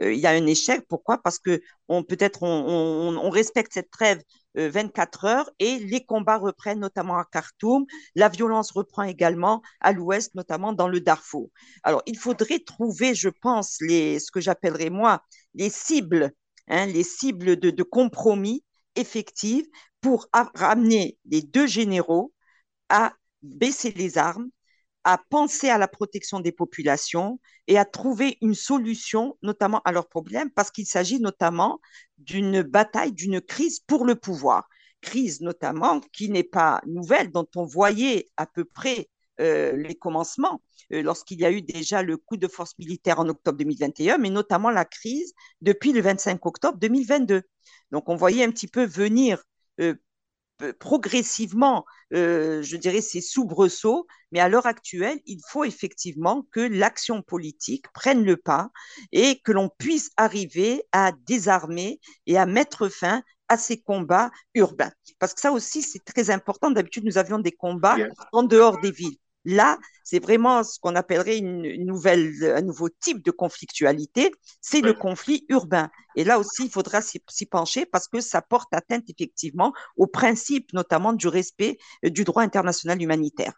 [0.00, 0.82] Euh, il y a un échec.
[0.88, 1.18] Pourquoi?
[1.18, 4.22] Parce que on peut-être on, respecte cette trêve
[4.54, 7.84] 24 euh, heures et les combats reprennent notamment à Khartoum.
[8.14, 11.50] La violence reprend également à l'ouest, notamment dans le Darfour.
[11.82, 15.22] Alors, il faudrait trouver, je pense, ce que j'appellerais moi
[15.54, 16.32] les cibles,
[16.68, 18.64] hein, les cibles de, de compromis
[18.96, 19.66] effectives
[20.00, 22.32] pour ramener les deux généraux
[22.88, 24.48] à baisser les armes,
[25.08, 30.06] à penser à la protection des populations et à trouver une solution, notamment à leurs
[30.06, 31.80] problèmes, parce qu'il s'agit notamment
[32.18, 34.68] d'une bataille, d'une crise pour le pouvoir.
[35.00, 39.08] Crise notamment qui n'est pas nouvelle, dont on voyait à peu près
[39.40, 40.60] euh, les commencements
[40.92, 44.28] euh, lorsqu'il y a eu déjà le coup de force militaire en octobre 2021, mais
[44.28, 47.44] notamment la crise depuis le 25 octobre 2022.
[47.92, 49.42] Donc on voyait un petit peu venir
[49.80, 49.94] euh,
[50.78, 57.22] progressivement, euh, je dirais, ces soubresauts, mais à l'heure actuelle, il faut effectivement que l'action
[57.22, 58.70] politique prenne le pas
[59.12, 64.92] et que l'on puisse arriver à désarmer et à mettre fin à ces combats urbains.
[65.18, 66.70] Parce que ça aussi, c'est très important.
[66.70, 67.96] D'habitude, nous avions des combats
[68.32, 69.16] en dehors des villes.
[69.44, 74.92] Là, c'est vraiment ce qu'on appellerait une nouvelle, un nouveau type de conflictualité, c'est le
[74.92, 75.90] conflit urbain.
[76.16, 80.72] Et là aussi, il faudra s'y pencher parce que ça porte atteinte effectivement au principe
[80.72, 83.52] notamment du respect euh, du droit international humanitaire.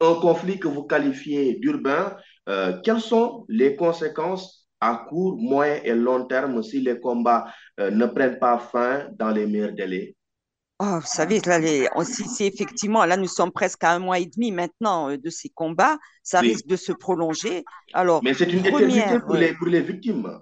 [0.00, 2.16] Un conflit que vous qualifiez d'urbain,
[2.48, 7.46] euh, quelles sont les conséquences à court, moyen et long terme si les combats
[7.80, 10.16] euh, ne prennent pas fin dans les meilleurs délais?
[10.78, 14.26] Oh, vous savez, là, les, si, effectivement, là, nous sommes presque à un mois et
[14.26, 17.64] demi maintenant euh, de ces combats, ça risque de se prolonger.
[17.94, 20.38] Alors, Mais c'est une première, pour, les, pour les victimes.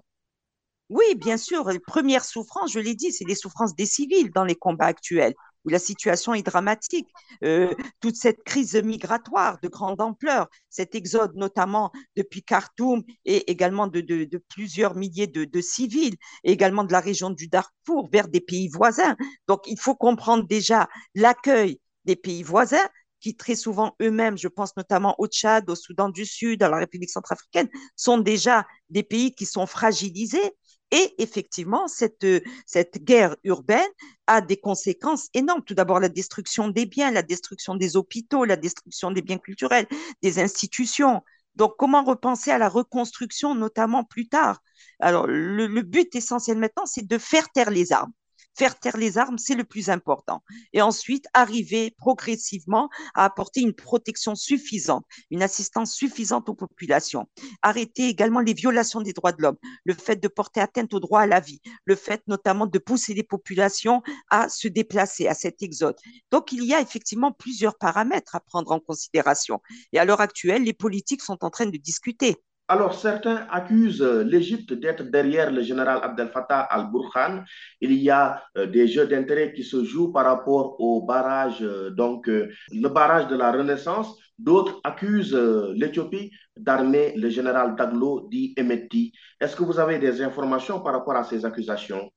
[0.90, 1.68] Oui, bien sûr.
[1.70, 5.34] Les premières souffrances, je l'ai dit, c'est les souffrances des civils dans les combats actuels
[5.64, 7.08] où la situation est dramatique.
[7.42, 13.86] Euh, toute cette crise migratoire de grande ampleur, cet exode notamment depuis Khartoum et également
[13.86, 18.68] de, plusieurs milliers de, civils, et également de la région du Darfour vers des pays
[18.68, 19.16] voisins.
[19.48, 22.86] Donc il faut comprendre déjà l'accueil des pays voisins
[23.20, 26.76] qui très souvent eux-mêmes, je pense notamment au Tchad, au Soudan du Sud, à la
[26.76, 30.52] République centrafricaine, sont déjà des pays qui sont fragilisés
[30.90, 32.26] et effectivement, cette,
[32.66, 33.88] cette guerre urbaine
[34.26, 35.62] a des conséquences énormes.
[35.64, 39.86] Tout d'abord, la destruction des biens, la destruction des hôpitaux, la destruction des biens culturels,
[40.22, 41.22] des institutions.
[41.56, 44.60] Donc, comment repenser à la reconstruction, notamment plus tard?
[45.00, 48.12] Alors, le, le but essentiel maintenant, c'est de faire taire les armes
[48.56, 50.42] faire taire les armes, c'est le plus important.
[50.72, 57.26] Et ensuite, arriver progressivement à apporter une protection suffisante, une assistance suffisante aux populations.
[57.62, 61.20] Arrêter également les violations des droits de l'homme, le fait de porter atteinte au droit
[61.20, 65.62] à la vie, le fait notamment de pousser les populations à se déplacer, à cet
[65.62, 65.96] exode.
[66.30, 69.60] Donc, il y a effectivement plusieurs paramètres à prendre en considération.
[69.92, 72.36] Et à l'heure actuelle, les politiques sont en train de discuter
[72.66, 77.44] alors, certains accusent euh, l'Égypte d'être derrière le général Abdel Fattah al-Burhan.
[77.82, 81.90] Il y a euh, des jeux d'intérêt qui se jouent par rapport au barrage, euh,
[81.90, 84.16] donc le barrage de la Renaissance.
[84.38, 85.36] D'autres accusent
[85.74, 89.12] l'Éthiopie d'armer le général Daglo dit Emetti.
[89.40, 92.10] Est-ce que vous avez des informations par rapport à ces accusations?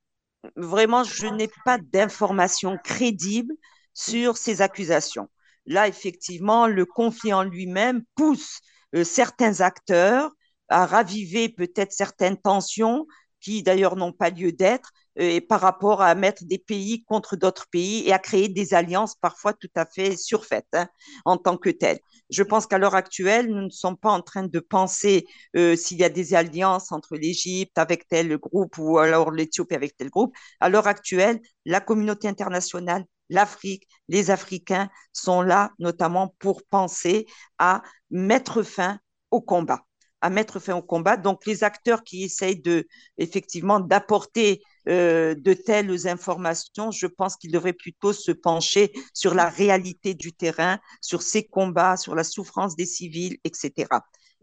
[0.55, 3.53] Vraiment, je n'ai pas d'informations crédibles
[3.93, 5.27] sur ces accusations.
[5.65, 8.61] Là, effectivement, le conflit en lui-même pousse
[9.03, 10.31] certains acteurs
[10.69, 13.07] à raviver peut-être certaines tensions
[13.39, 17.35] qui d'ailleurs n'ont pas lieu d'être, euh, et par rapport à mettre des pays contre
[17.35, 20.87] d'autres pays et à créer des alliances parfois tout à fait surfaites hein,
[21.25, 21.99] en tant que telles.
[22.29, 25.99] Je pense qu'à l'heure actuelle, nous ne sommes pas en train de penser euh, s'il
[25.99, 30.35] y a des alliances entre l'Égypte avec tel groupe ou alors l'Éthiopie avec tel groupe.
[30.59, 37.25] À l'heure actuelle, la communauté internationale, l'Afrique, les Africains sont là notamment pour penser
[37.57, 38.99] à mettre fin
[39.31, 39.83] au combat
[40.21, 41.17] à mettre fin au combat.
[41.17, 42.87] Donc, les acteurs qui essayent de,
[43.17, 49.49] effectivement, d'apporter euh, de telles informations, je pense qu'ils devraient plutôt se pencher sur la
[49.49, 53.87] réalité du terrain, sur ces combats, sur la souffrance des civils, etc.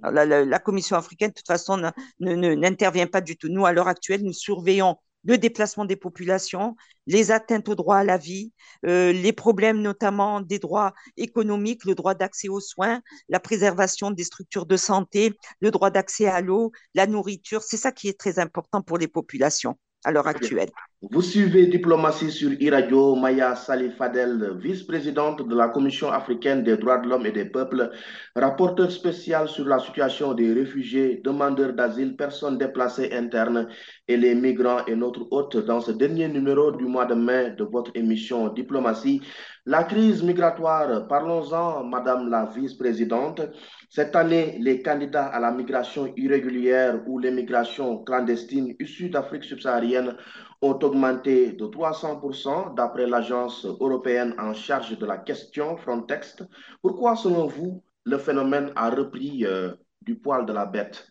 [0.02, 3.48] la, la, Commission africaine, de toute façon, n'intervient pas du tout.
[3.48, 8.04] Nous, à l'heure actuelle, nous surveillons le déplacement des populations, les atteintes au droit à
[8.04, 8.52] la vie,
[8.86, 14.24] euh, les problèmes notamment des droits économiques, le droit d'accès aux soins, la préservation des
[14.24, 17.62] structures de santé, le droit d'accès à l'eau, la nourriture.
[17.62, 20.68] C'est ça qui est très important pour les populations à l'heure actuelle.
[21.10, 26.98] Vous suivez Diplomatie sur e Maya Salih Fadel, vice-présidente de la Commission africaine des droits
[26.98, 27.90] de l'homme et des peuples,
[28.34, 33.68] rapporteur spécial sur la situation des réfugiés, demandeurs d'asile, personnes déplacées internes
[34.08, 37.64] et les migrants et notre hôte dans ce dernier numéro du mois de mai de
[37.64, 39.20] votre émission Diplomatie.
[39.66, 43.40] La crise migratoire, parlons-en, Madame la vice-présidente.
[43.88, 50.18] Cette année, les candidats à la migration irrégulière ou l'immigration clandestine issue d'Afrique subsaharienne
[50.60, 56.42] ont augmenté de 300% d'après l'agence européenne en charge de la question Frontex.
[56.82, 59.72] Pourquoi, selon vous, le phénomène a repris euh,
[60.02, 61.08] du poil de la bête?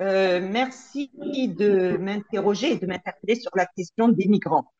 [0.00, 4.72] Euh, Merci de m'interroger et de m'interpeller sur la question des migrants.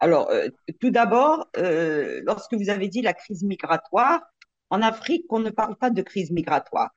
[0.00, 0.48] Alors, euh,
[0.80, 4.20] tout d'abord, lorsque vous avez dit la crise migratoire,
[4.70, 6.90] en Afrique, on ne parle pas de crise migratoire.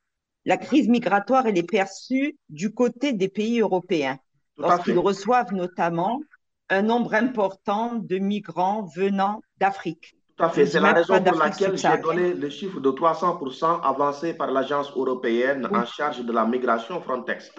[0.45, 4.17] La crise migratoire, elle est perçue du côté des pays européens,
[4.57, 6.21] lorsqu'ils reçoivent notamment
[6.69, 10.15] un nombre important de migrants venant d'Afrique.
[10.37, 14.33] Tout à fait, c'est la raison pour laquelle j'ai donné le chiffre de 300% avancé
[14.33, 17.51] par l'agence européenne en charge de la migration Frontex.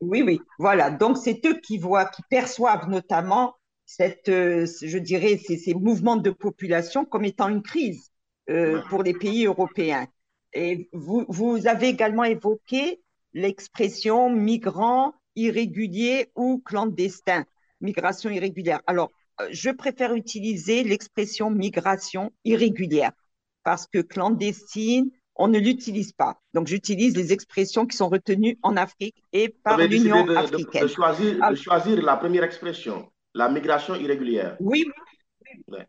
[0.00, 0.22] Oui.
[0.22, 0.90] oui, voilà.
[0.90, 3.54] Donc, c'est eux qui voient, qui perçoivent notamment
[3.96, 8.10] cette, euh, je dirais, ces mouvements de population comme étant une crise.
[8.50, 10.08] Euh, pour les pays européens.
[10.52, 13.00] Et vous, vous avez également évoqué
[13.32, 17.44] l'expression migrant irrégulier ou clandestin,
[17.80, 18.80] migration irrégulière.
[18.88, 23.12] Alors, euh, je préfère utiliser l'expression migration irrégulière
[23.62, 26.40] parce que clandestine, on ne l'utilise pas.
[26.52, 30.82] Donc, j'utilise les expressions qui sont retenues en Afrique et par l'Union africaine.
[30.82, 34.56] De, choisir, de choisir la première expression, la migration irrégulière.
[34.60, 34.84] Oui,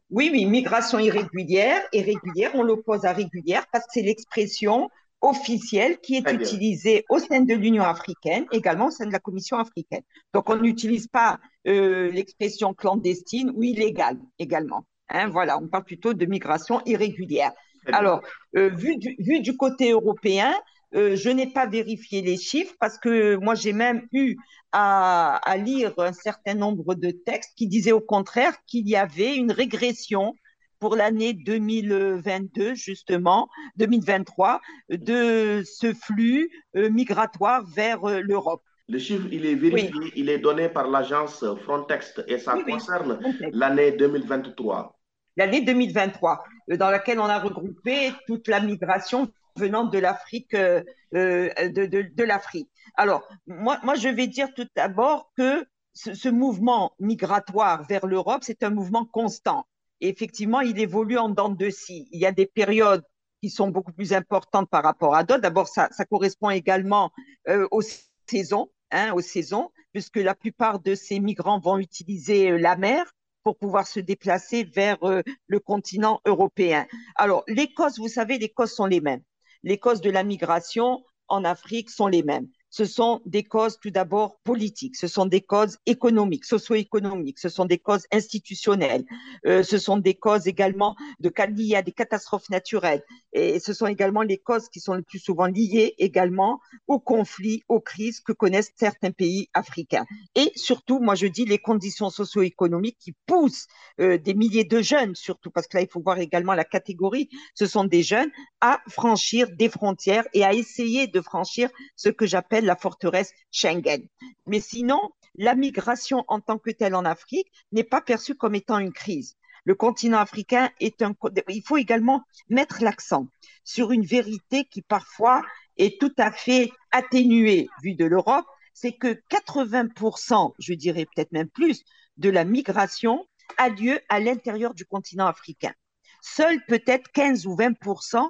[0.10, 1.82] oui, oui, migration irrégulière.
[1.94, 4.90] Irrégulière, on l'oppose à régulière parce que c'est l'expression
[5.22, 9.58] officielle qui est utilisée au sein de l'Union africaine, également au sein de la Commission
[9.58, 10.02] africaine.
[10.34, 14.86] Donc, on n'utilise pas euh, l'expression clandestine ou illégale également.
[15.10, 17.52] Hein, voilà, on parle plutôt de migration irrégulière.
[17.92, 18.22] Alors,
[18.56, 20.54] euh, vu, du, vu du côté européen,
[20.94, 24.36] euh, je n'ai pas vérifié les chiffres parce que moi, j'ai même eu
[24.72, 29.36] à, à, lire un certain nombre de textes qui disaient au contraire qu'il y avait
[29.36, 30.34] une régression
[30.80, 38.64] pour l'année 2022, justement, 2023, de ce flux euh, migratoire vers euh, l'Europe.
[38.90, 43.20] Le chiffre, il est vérifié, il est donné par l'agence Frontex et ça concerne
[43.54, 45.00] l'année 2023.
[45.38, 46.44] L'année 2023,
[46.78, 50.84] dans laquelle on a regroupé toute la migration venant de l'Afrique, euh,
[51.14, 52.70] euh, de, de, l'Afrique.
[52.96, 58.44] Alors, moi, moi, je vais dire tout d'abord que ce, ce, mouvement migratoire vers l'Europe,
[58.44, 59.66] c'est un mouvement constant.
[60.00, 62.08] Et effectivement, il évolue en dents de scie.
[62.12, 63.04] Il y a des périodes
[63.42, 65.42] qui sont beaucoup plus importantes par rapport à d'autres.
[65.42, 67.12] D'abord, ça, ça, correspond également
[67.50, 67.82] euh, aux
[68.28, 73.12] saisons, hein, aux saisons, puisque la plupart de ces migrants vont utiliser la mer
[73.44, 76.86] pour pouvoir se déplacer vers le continent européen.
[77.16, 79.24] Alors, les causes, vous savez, les causes sont les mêmes
[79.64, 83.92] les causes de la migration en Afrique sont les mêmes ce sont des causes tout
[83.92, 89.04] d'abord politiques, ce sont des causes économiques, socio-économiques, ce sont des causes institutionnelles,
[89.46, 93.04] euh, ce sont des causes également de liées à des catastrophes naturelles,
[93.34, 97.62] et ce sont également les causes qui sont le plus souvent liées également aux conflits,
[97.68, 100.06] aux crises que connaissent certains pays africains.
[100.36, 103.68] Et surtout, moi je dis les conditions socio-économiques qui poussent
[104.00, 107.30] euh, des milliers de jeunes, surtout parce que là il faut voir également la catégorie,
[107.54, 108.32] ce sont des jeunes
[108.62, 114.08] à franchir des frontières et à essayer de franchir ce que j'appelle la forteresse Schengen.
[114.48, 115.00] Mais sinon,
[115.36, 119.38] la migration en tant que telle en Afrique n'est pas perçue comme étant une crise.
[119.64, 121.14] Le continent africain est un.
[121.48, 123.28] Il faut également mettre l'accent
[123.64, 125.44] sur une vérité qui parfois
[125.78, 131.50] est tout à fait atténuée vue de l'Europe, c'est que 80%, je dirais peut-être même
[131.50, 131.84] plus,
[132.18, 133.26] de la migration
[133.58, 135.74] a lieu à l'intérieur du continent africain.
[136.22, 138.28] Seul peut-être 15 ou 20%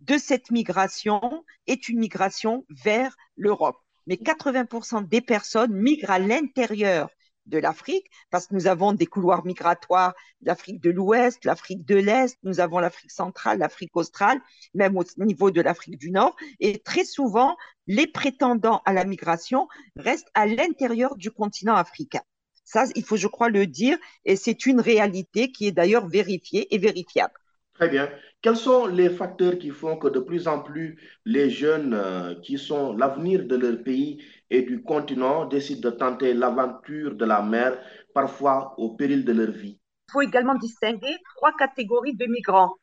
[0.00, 3.76] de cette migration est une migration vers l'Europe.
[4.06, 7.08] Mais 80% des personnes migrent à l'intérieur
[7.46, 12.38] de l'Afrique, parce que nous avons des couloirs migratoires d'Afrique de l'Ouest, l'Afrique de l'Est,
[12.42, 14.40] nous avons l'Afrique centrale, l'Afrique australe,
[14.72, 16.34] même au niveau de l'Afrique du Nord.
[16.60, 22.22] Et très souvent, les prétendants à la migration restent à l'intérieur du continent africain.
[22.64, 26.74] Ça, il faut, je crois, le dire, et c'est une réalité qui est d'ailleurs vérifiée
[26.74, 27.34] et vérifiable.
[27.74, 28.08] Très bien.
[28.40, 32.56] Quels sont les facteurs qui font que de plus en plus les jeunes euh, qui
[32.56, 37.76] sont l'avenir de leur pays et du continent décident de tenter l'aventure de la mer,
[38.14, 39.80] parfois au péril de leur vie?
[40.08, 42.74] Il faut également distinguer trois catégories de migrants.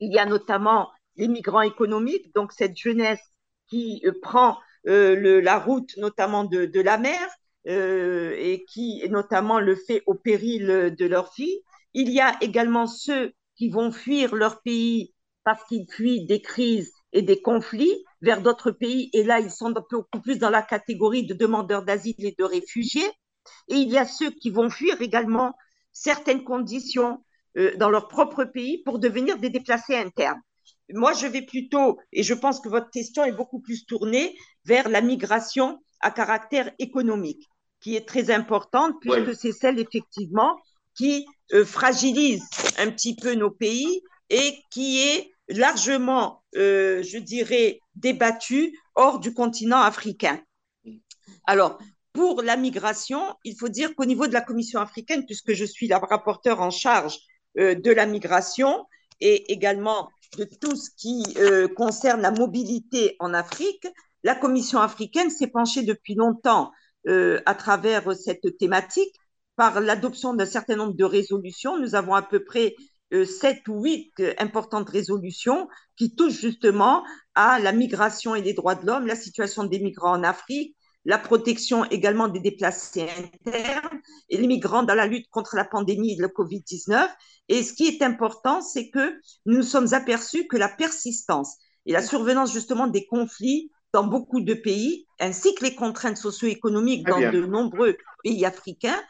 [0.00, 3.22] Il y a notamment les migrants économiques, donc cette jeunesse
[3.68, 7.20] qui euh, prend euh, la route notamment de, de la mer
[7.66, 11.60] et qui notamment le fait au péril de leur vie.
[11.92, 15.12] Il y a également ceux qui vont fuir leur pays
[15.44, 19.10] parce qu'ils fuient des crises et des conflits vers d'autres pays.
[19.12, 23.10] Et là, ils sont beaucoup plus dans la catégorie de demandeurs d'asile et de réfugiés.
[23.68, 25.52] Et il y a ceux qui vont fuir également
[25.92, 27.22] certaines conditions
[27.58, 30.40] euh, dans leur propre pays pour devenir des déplacés internes.
[30.94, 34.88] Moi, je vais plutôt, et je pense que votre question est beaucoup plus tournée vers
[34.88, 37.46] la migration à caractère économique,
[37.82, 40.56] qui est très importante, puisque c'est celle effectivement
[41.00, 42.44] qui euh, fragilise
[42.76, 49.32] un petit peu nos pays et qui est largement, euh, je dirais, débattu hors du
[49.32, 50.38] continent africain.
[51.46, 51.78] Alors,
[52.12, 55.88] pour la migration, il faut dire qu'au niveau de la Commission africaine, puisque je suis
[55.88, 57.18] la rapporteure en charge
[57.58, 58.84] euh, de la migration
[59.20, 61.22] et également de tout ce qui
[61.76, 63.86] concerne la mobilité en Afrique,
[64.22, 66.70] la Commission africaine s'est penchée depuis longtemps
[67.06, 69.12] à travers cette thématique
[69.60, 71.78] par l'adoption d'un certain nombre de résolutions.
[71.78, 72.76] Nous avons à peu près
[73.12, 77.04] euh, sept ou huit euh, importantes résolutions qui touchent justement
[77.34, 81.18] à la migration et les droits de l'homme, la situation des migrants en Afrique, la
[81.18, 84.00] protection également des déplacés internes
[84.30, 87.06] et les migrants dans la lutte contre la pandémie de la Covid-19.
[87.50, 89.12] Et ce qui est important, c'est que
[89.44, 94.40] nous nous sommes aperçus que la persistance et la survenance justement des conflits dans beaucoup
[94.40, 99.02] de pays, ainsi que les contraintes socio-économiques dans de nombreux pays africains,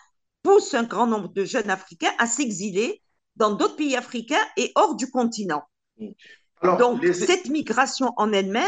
[0.43, 3.03] pousse un grand nombre de jeunes Africains à s'exiler
[3.36, 5.62] dans d'autres pays africains et hors du continent.
[6.62, 8.64] Donc, cette migration en elle-même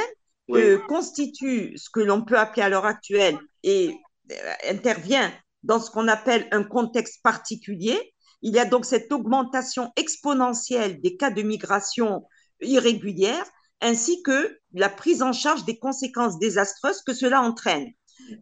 [0.51, 3.95] euh, constitue ce que l'on peut appeler à l'heure actuelle et
[4.31, 8.15] euh, intervient dans ce qu'on appelle un contexte particulier.
[8.43, 12.25] Il y a donc cette augmentation exponentielle des cas de migration
[12.61, 13.45] irrégulière
[13.81, 17.93] ainsi que la prise en charge des conséquences désastreuses que cela entraîne.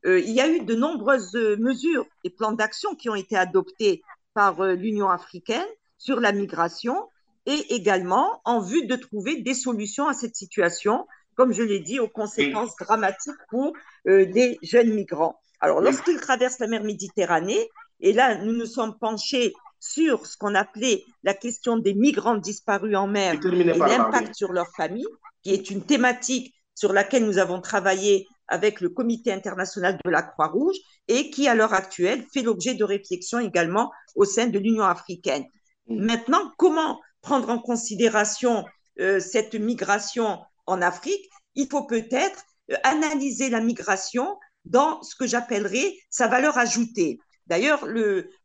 [0.06, 4.02] Euh, il y a eu de nombreuses mesures et plans d'action qui ont été adoptés
[4.34, 5.66] par euh, l'Union africaine
[5.98, 7.08] sur la migration
[7.46, 12.00] et également en vue de trouver des solutions à cette situation, comme je l'ai dit,
[12.00, 13.72] aux conséquences dramatiques pour
[14.06, 15.40] euh, des jeunes migrants.
[15.60, 17.68] Alors, lorsqu'ils traversent la mer Méditerranée,
[18.00, 22.96] et là, nous nous sommes penchés sur ce qu'on appelait la question des migrants disparus
[22.96, 25.06] en mer et l'impact sur leur famille,
[25.42, 30.22] qui est une thématique sur laquelle nous avons travaillé avec le Comité international de la
[30.22, 30.76] Croix-Rouge
[31.08, 35.44] et qui, à l'heure actuelle, fait l'objet de réflexions également au sein de l'Union africaine.
[35.86, 36.04] Mm.
[36.04, 38.64] Maintenant, comment prendre en considération
[38.98, 41.24] euh, cette migration en Afrique?
[41.54, 47.18] Il faut peut-être euh, analyser la migration dans ce que j'appellerais sa valeur ajoutée.
[47.46, 47.86] D'ailleurs,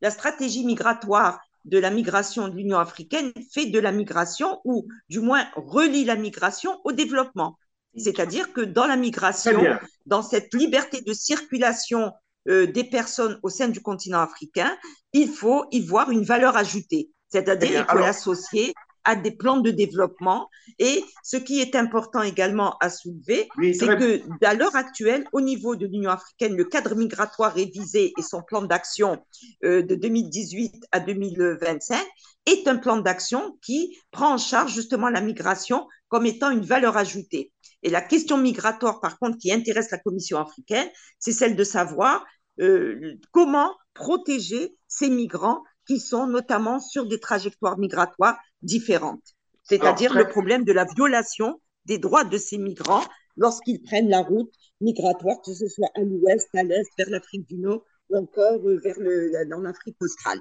[0.02, 5.20] la stratégie migratoire de la migration de l'Union africaine fait de la migration, ou du
[5.20, 7.58] moins relie la migration au développement.
[7.98, 9.62] C'est-à-dire que dans la migration,
[10.06, 12.12] dans cette liberté de circulation
[12.48, 14.76] euh, des personnes au sein du continent africain,
[15.14, 17.10] il faut y voir une valeur ajoutée.
[17.30, 18.74] C'est-à-dire qu'il faut l'associer
[19.06, 20.50] à des plans de développement.
[20.80, 25.76] Et ce qui est important également à soulever, c'est que à l'heure actuelle, au niveau
[25.76, 29.24] de l'Union africaine, le cadre migratoire révisé et son plan d'action
[29.64, 32.04] euh, de 2018 à 2025
[32.48, 36.96] est un plan d'action qui prend en charge justement la migration comme étant une valeur
[36.96, 37.52] ajoutée.
[37.84, 40.88] Et la question migratoire, par contre, qui intéresse la Commission africaine,
[41.20, 42.24] c'est celle de savoir
[42.62, 49.36] euh, comment protéger ces migrants qui sont notamment sur des trajectoires migratoires différentes.
[49.64, 53.04] C'est-à-dire le problème de la violation des droits de ces migrants
[53.36, 57.58] lorsqu'ils prennent la route migratoire, que ce soit à l'ouest, à l'est, vers l'Afrique du
[57.58, 60.40] Nord ou encore vers le, dans l'Afrique australe.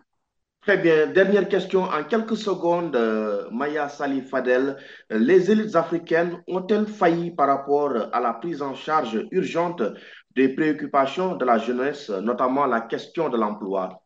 [0.64, 1.08] Très bien.
[1.08, 4.78] Dernière question en quelques secondes, euh, Maya Salih Fadel.
[5.10, 9.82] Les élites africaines ont-elles failli par rapport à la prise en charge urgente
[10.34, 14.02] des préoccupations de la jeunesse, notamment la question de l'emploi?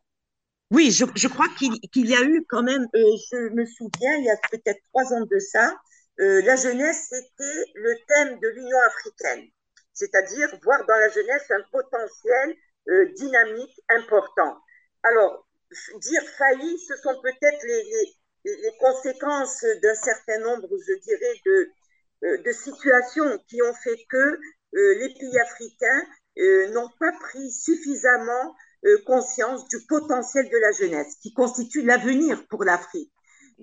[0.73, 4.31] Oui, je, crois qu'il y a eu quand même, euh, je me souviens, il y
[4.31, 5.77] a peut-être trois ans de ça,
[6.19, 9.47] euh, la jeunesse, c'était le thème de l'Union africaine,
[9.93, 12.57] c'est-à-dire voir dans la jeunesse un potentiel
[13.17, 14.57] dynamique important.
[15.05, 15.48] Alors,
[16.01, 18.15] dire failli, ce sont peut-être les,
[18.81, 21.69] conséquences d'un certain nombre, je dirais, de,
[22.25, 24.39] euh, situations qui ont fait que euh,
[24.73, 26.03] les pays africains
[26.39, 28.55] euh, n'ont pas pris suffisamment
[29.07, 33.13] conscience du potentiel de la jeunesse, qui constitue l'avenir pour l'Afrique.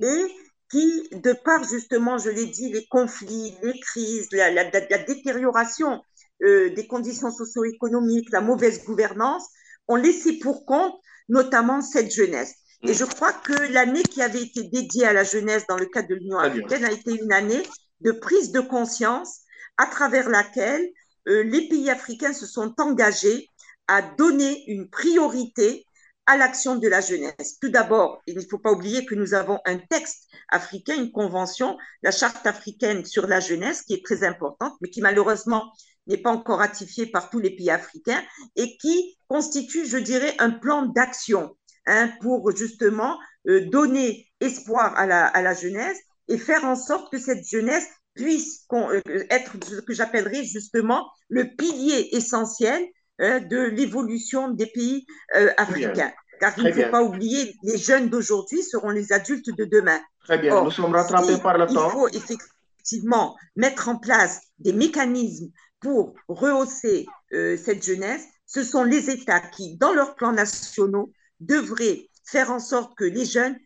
[0.02, 0.26] Et
[0.70, 4.66] qui, de par justement, je l'ai dit, les conflits, les crises, la
[5.06, 6.04] détérioration
[6.42, 9.48] des conditions socio-économiques, la mauvaise gouvernance,
[9.88, 11.00] ont laissé pour compte
[11.30, 12.56] notamment cette jeunesse.
[12.84, 12.96] Et mm.
[12.96, 16.16] je crois que l'année qui avait été dédiée à la jeunesse dans le cadre de
[16.16, 17.64] l'Union africaine a été une année
[18.02, 19.42] de prise de conscience
[19.78, 20.88] à travers laquelle
[21.28, 23.50] euh, les pays africains se sont engagés
[23.88, 25.86] à donner une priorité
[26.28, 27.60] à l'action de la jeunesse.
[27.62, 31.78] Tout d'abord, il ne faut pas oublier que nous avons un texte africain, une convention,
[32.02, 35.72] la charte africaine sur la jeunesse, qui est très importante, mais qui malheureusement
[36.08, 38.22] n'est pas encore ratifiée par tous les pays africains
[38.56, 41.56] et qui constitue, je dirais, un plan d'action
[41.88, 47.12] hein, pour justement euh, donner espoir à la, à la jeunesse et faire en sorte
[47.12, 52.84] que cette jeunesse puisse euh, être ce que j'appellerais justement le pilier essentiel
[53.20, 56.12] hein, de l'évolution des pays euh, africains.
[56.40, 60.00] Car il ne faut pas oublier, les jeunes d'aujourd'hui seront les adultes de demain.
[60.24, 61.88] Très bien, nous sommes rattrapés par le temps.
[61.88, 65.50] Il faut effectivement mettre en place des mécanismes
[65.80, 72.10] pour rehausser euh, cette jeunesse, ce sont les États qui, dans leurs plans nationaux, devraient
[72.26, 73.58] faire en sorte que les jeunes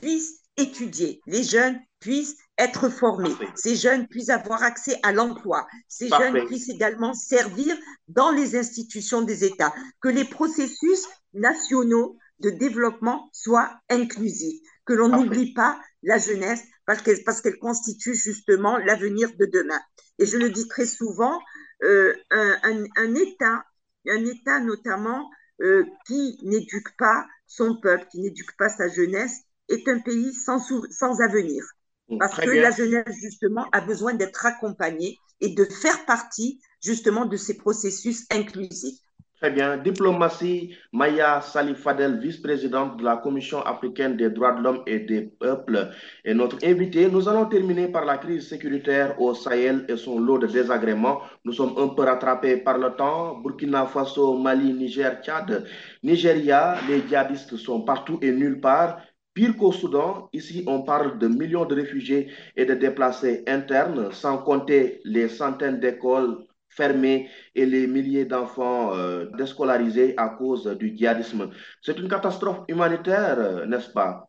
[0.00, 6.08] puissent étudier, les jeunes puissent être formés, ces jeunes puissent avoir accès à l'emploi, ces
[6.08, 7.76] jeunes puissent également servir
[8.08, 15.08] dans les institutions des États, que les processus nationaux de développement soient inclusifs, que l'on
[15.08, 19.80] n'oublie pas la jeunesse parce qu'elle parce qu'elle constitue justement l'avenir de demain.
[20.18, 21.40] Et je le dis très souvent,
[21.82, 23.64] euh, un, un, État,
[24.08, 29.86] un État notamment euh, qui n'éduque pas son peuple, qui n'éduque pas sa jeunesse, est
[29.88, 30.60] un pays sans,
[30.90, 31.64] sans avenir.
[32.08, 37.26] Mm, Parce que la jeunesse, justement, a besoin d'être accompagnée et de faire partie, justement,
[37.26, 38.98] de ces processus inclusifs.
[39.40, 39.76] Très bien.
[39.76, 45.90] Diplomatie, Maya Salifadel, vice-présidente de la Commission africaine des droits de l'homme et des peuples,
[46.24, 47.08] est notre invitée.
[47.08, 51.20] Nous allons terminer par la crise sécuritaire au Sahel et son lot de désagréments.
[51.44, 53.38] Nous sommes un peu rattrapés par le temps.
[53.38, 55.64] Burkina Faso, Mali, Niger, Tchad,
[56.02, 58.98] Nigeria, les djihadistes sont partout et nulle part.
[59.34, 64.38] Pire qu'au Soudan, ici on parle de millions de réfugiés et de déplacés internes, sans
[64.38, 66.38] compter les centaines d'écoles
[66.78, 71.50] fermés et les milliers d'enfants euh, déscolarisés à cause du djihadisme.
[71.82, 74.26] C'est une catastrophe humanitaire, euh, n'est-ce pas?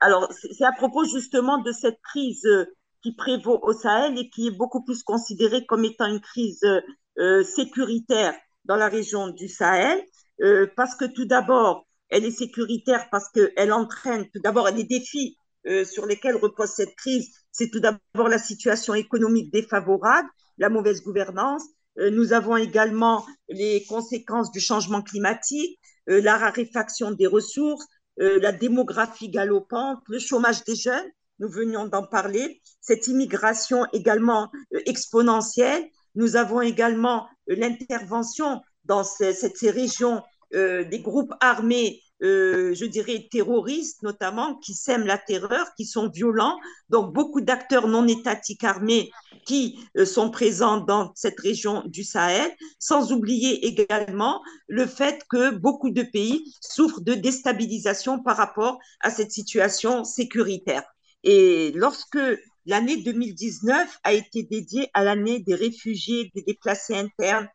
[0.00, 2.66] Alors, c'est à propos justement de cette crise euh,
[3.02, 6.64] qui prévaut au Sahel et qui est beaucoup plus considérée comme étant une crise
[7.44, 8.34] sécuritaire
[8.64, 9.98] dans la région du Sahel,
[10.76, 15.36] parce que tout d'abord, elle est sécuritaire parce qu'elle entraîne tout d'abord des défis
[15.84, 17.28] sur lesquels repose cette crise.
[17.50, 20.28] C'est tout d'abord la situation économique défavorable,
[20.58, 21.64] la mauvaise gouvernance,
[21.96, 25.78] nous avons également les conséquences du changement climatique,
[26.08, 27.86] euh, la raréfaction des ressources,
[28.20, 34.50] euh, la démographie galopante, le chômage des jeunes, nous venions d'en parler, cette immigration également
[34.86, 35.84] exponentielle.
[36.14, 40.22] Nous avons également l'intervention dans ces, ces régions
[40.52, 46.56] des groupes armés euh, je dirais, terroristes notamment, qui sèment la terreur, qui sont violents.
[46.88, 49.10] Donc, beaucoup d'acteurs non étatiques armés
[49.44, 55.50] qui euh, sont présents dans cette région du Sahel, sans oublier également le fait que
[55.50, 60.84] beaucoup de pays souffrent de déstabilisation par rapport à cette situation sécuritaire.
[61.24, 62.18] Et lorsque
[62.66, 67.48] l'année 2019 a été dédiée à l'année des réfugiés, des déplacés internes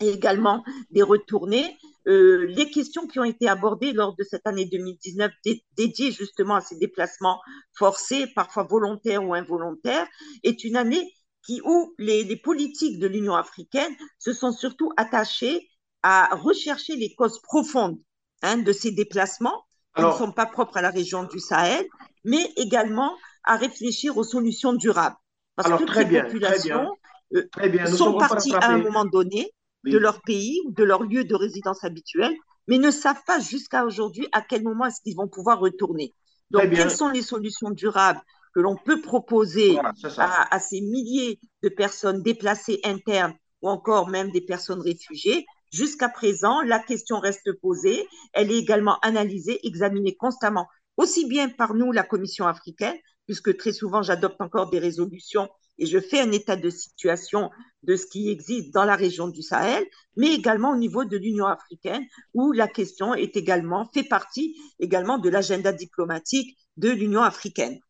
[0.00, 1.78] et également des retournés,
[2.08, 5.30] euh, les questions qui ont été abordées lors de cette année 2019
[5.76, 7.40] dédiée justement à ces déplacements
[7.74, 10.06] forcés, parfois volontaires ou involontaires,
[10.42, 15.68] est une année qui, où les, les politiques de l'Union africaine se sont surtout attachées
[16.02, 17.98] à rechercher les causes profondes
[18.42, 19.64] hein, de ces déplacements
[19.96, 21.84] qui ne sont pas propres à la région du Sahel,
[22.24, 25.16] mais également à réfléchir aux solutions durables.
[25.56, 26.96] Parce que toutes très les populations
[27.34, 29.52] euh, sont partis à un moment donné
[29.84, 32.32] de leur pays ou de leur lieu de résidence habituel,
[32.68, 36.14] mais ne savent pas jusqu'à aujourd'hui à quel moment est-ce qu'ils vont pouvoir retourner.
[36.50, 38.20] Donc, quelles sont les solutions durables
[38.54, 39.78] que l'on peut proposer
[40.18, 45.46] à, ces milliers de personnes déplacées internes ou encore même des personnes réfugiées?
[45.72, 48.06] Jusqu'à présent, la question reste posée.
[48.32, 50.66] Elle est également analysée, examinée constamment,
[50.96, 55.48] aussi bien par nous, la Commission africaine, puisque très souvent j'adopte encore des résolutions
[55.80, 57.50] et je fais un état de situation
[57.82, 59.84] de ce qui existe dans la région du Sahel,
[60.16, 62.04] mais également au niveau de l'Union africaine,
[62.34, 67.80] où la question est également fait partie également de l'agenda diplomatique de l'Union africaine.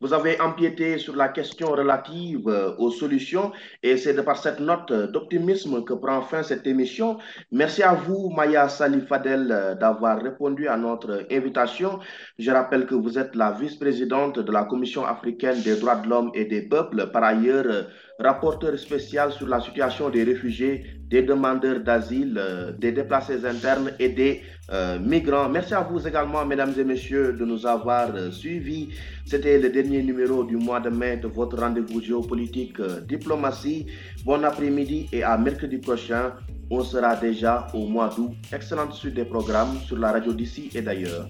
[0.00, 3.52] Vous avez empiété sur la question relative euh, aux solutions
[3.84, 7.18] et c'est de par cette note d'optimisme que prend fin cette émission.
[7.52, 12.00] Merci à vous, Maya Salifadel, euh, d'avoir répondu à notre invitation.
[12.36, 16.32] Je rappelle que vous êtes la vice-présidente de la Commission africaine des droits de l'homme
[16.34, 17.86] et des peuples, par ailleurs
[18.18, 22.40] rapporteur spécial sur la situation des réfugiés, des demandeurs d'asile,
[22.78, 24.42] des déplacés internes et des
[24.72, 25.48] euh, migrants.
[25.48, 28.88] Merci à vous également, mesdames et messieurs, de nous avoir euh, suivis.
[29.26, 33.86] C'était le dernier numéro du mois de mai de votre rendez-vous géopolitique euh, diplomatie.
[34.24, 36.32] Bon après-midi et à mercredi prochain.
[36.70, 38.32] On sera déjà au mois d'août.
[38.52, 41.28] Excellente suite des programmes sur la radio d'ici et d'ailleurs.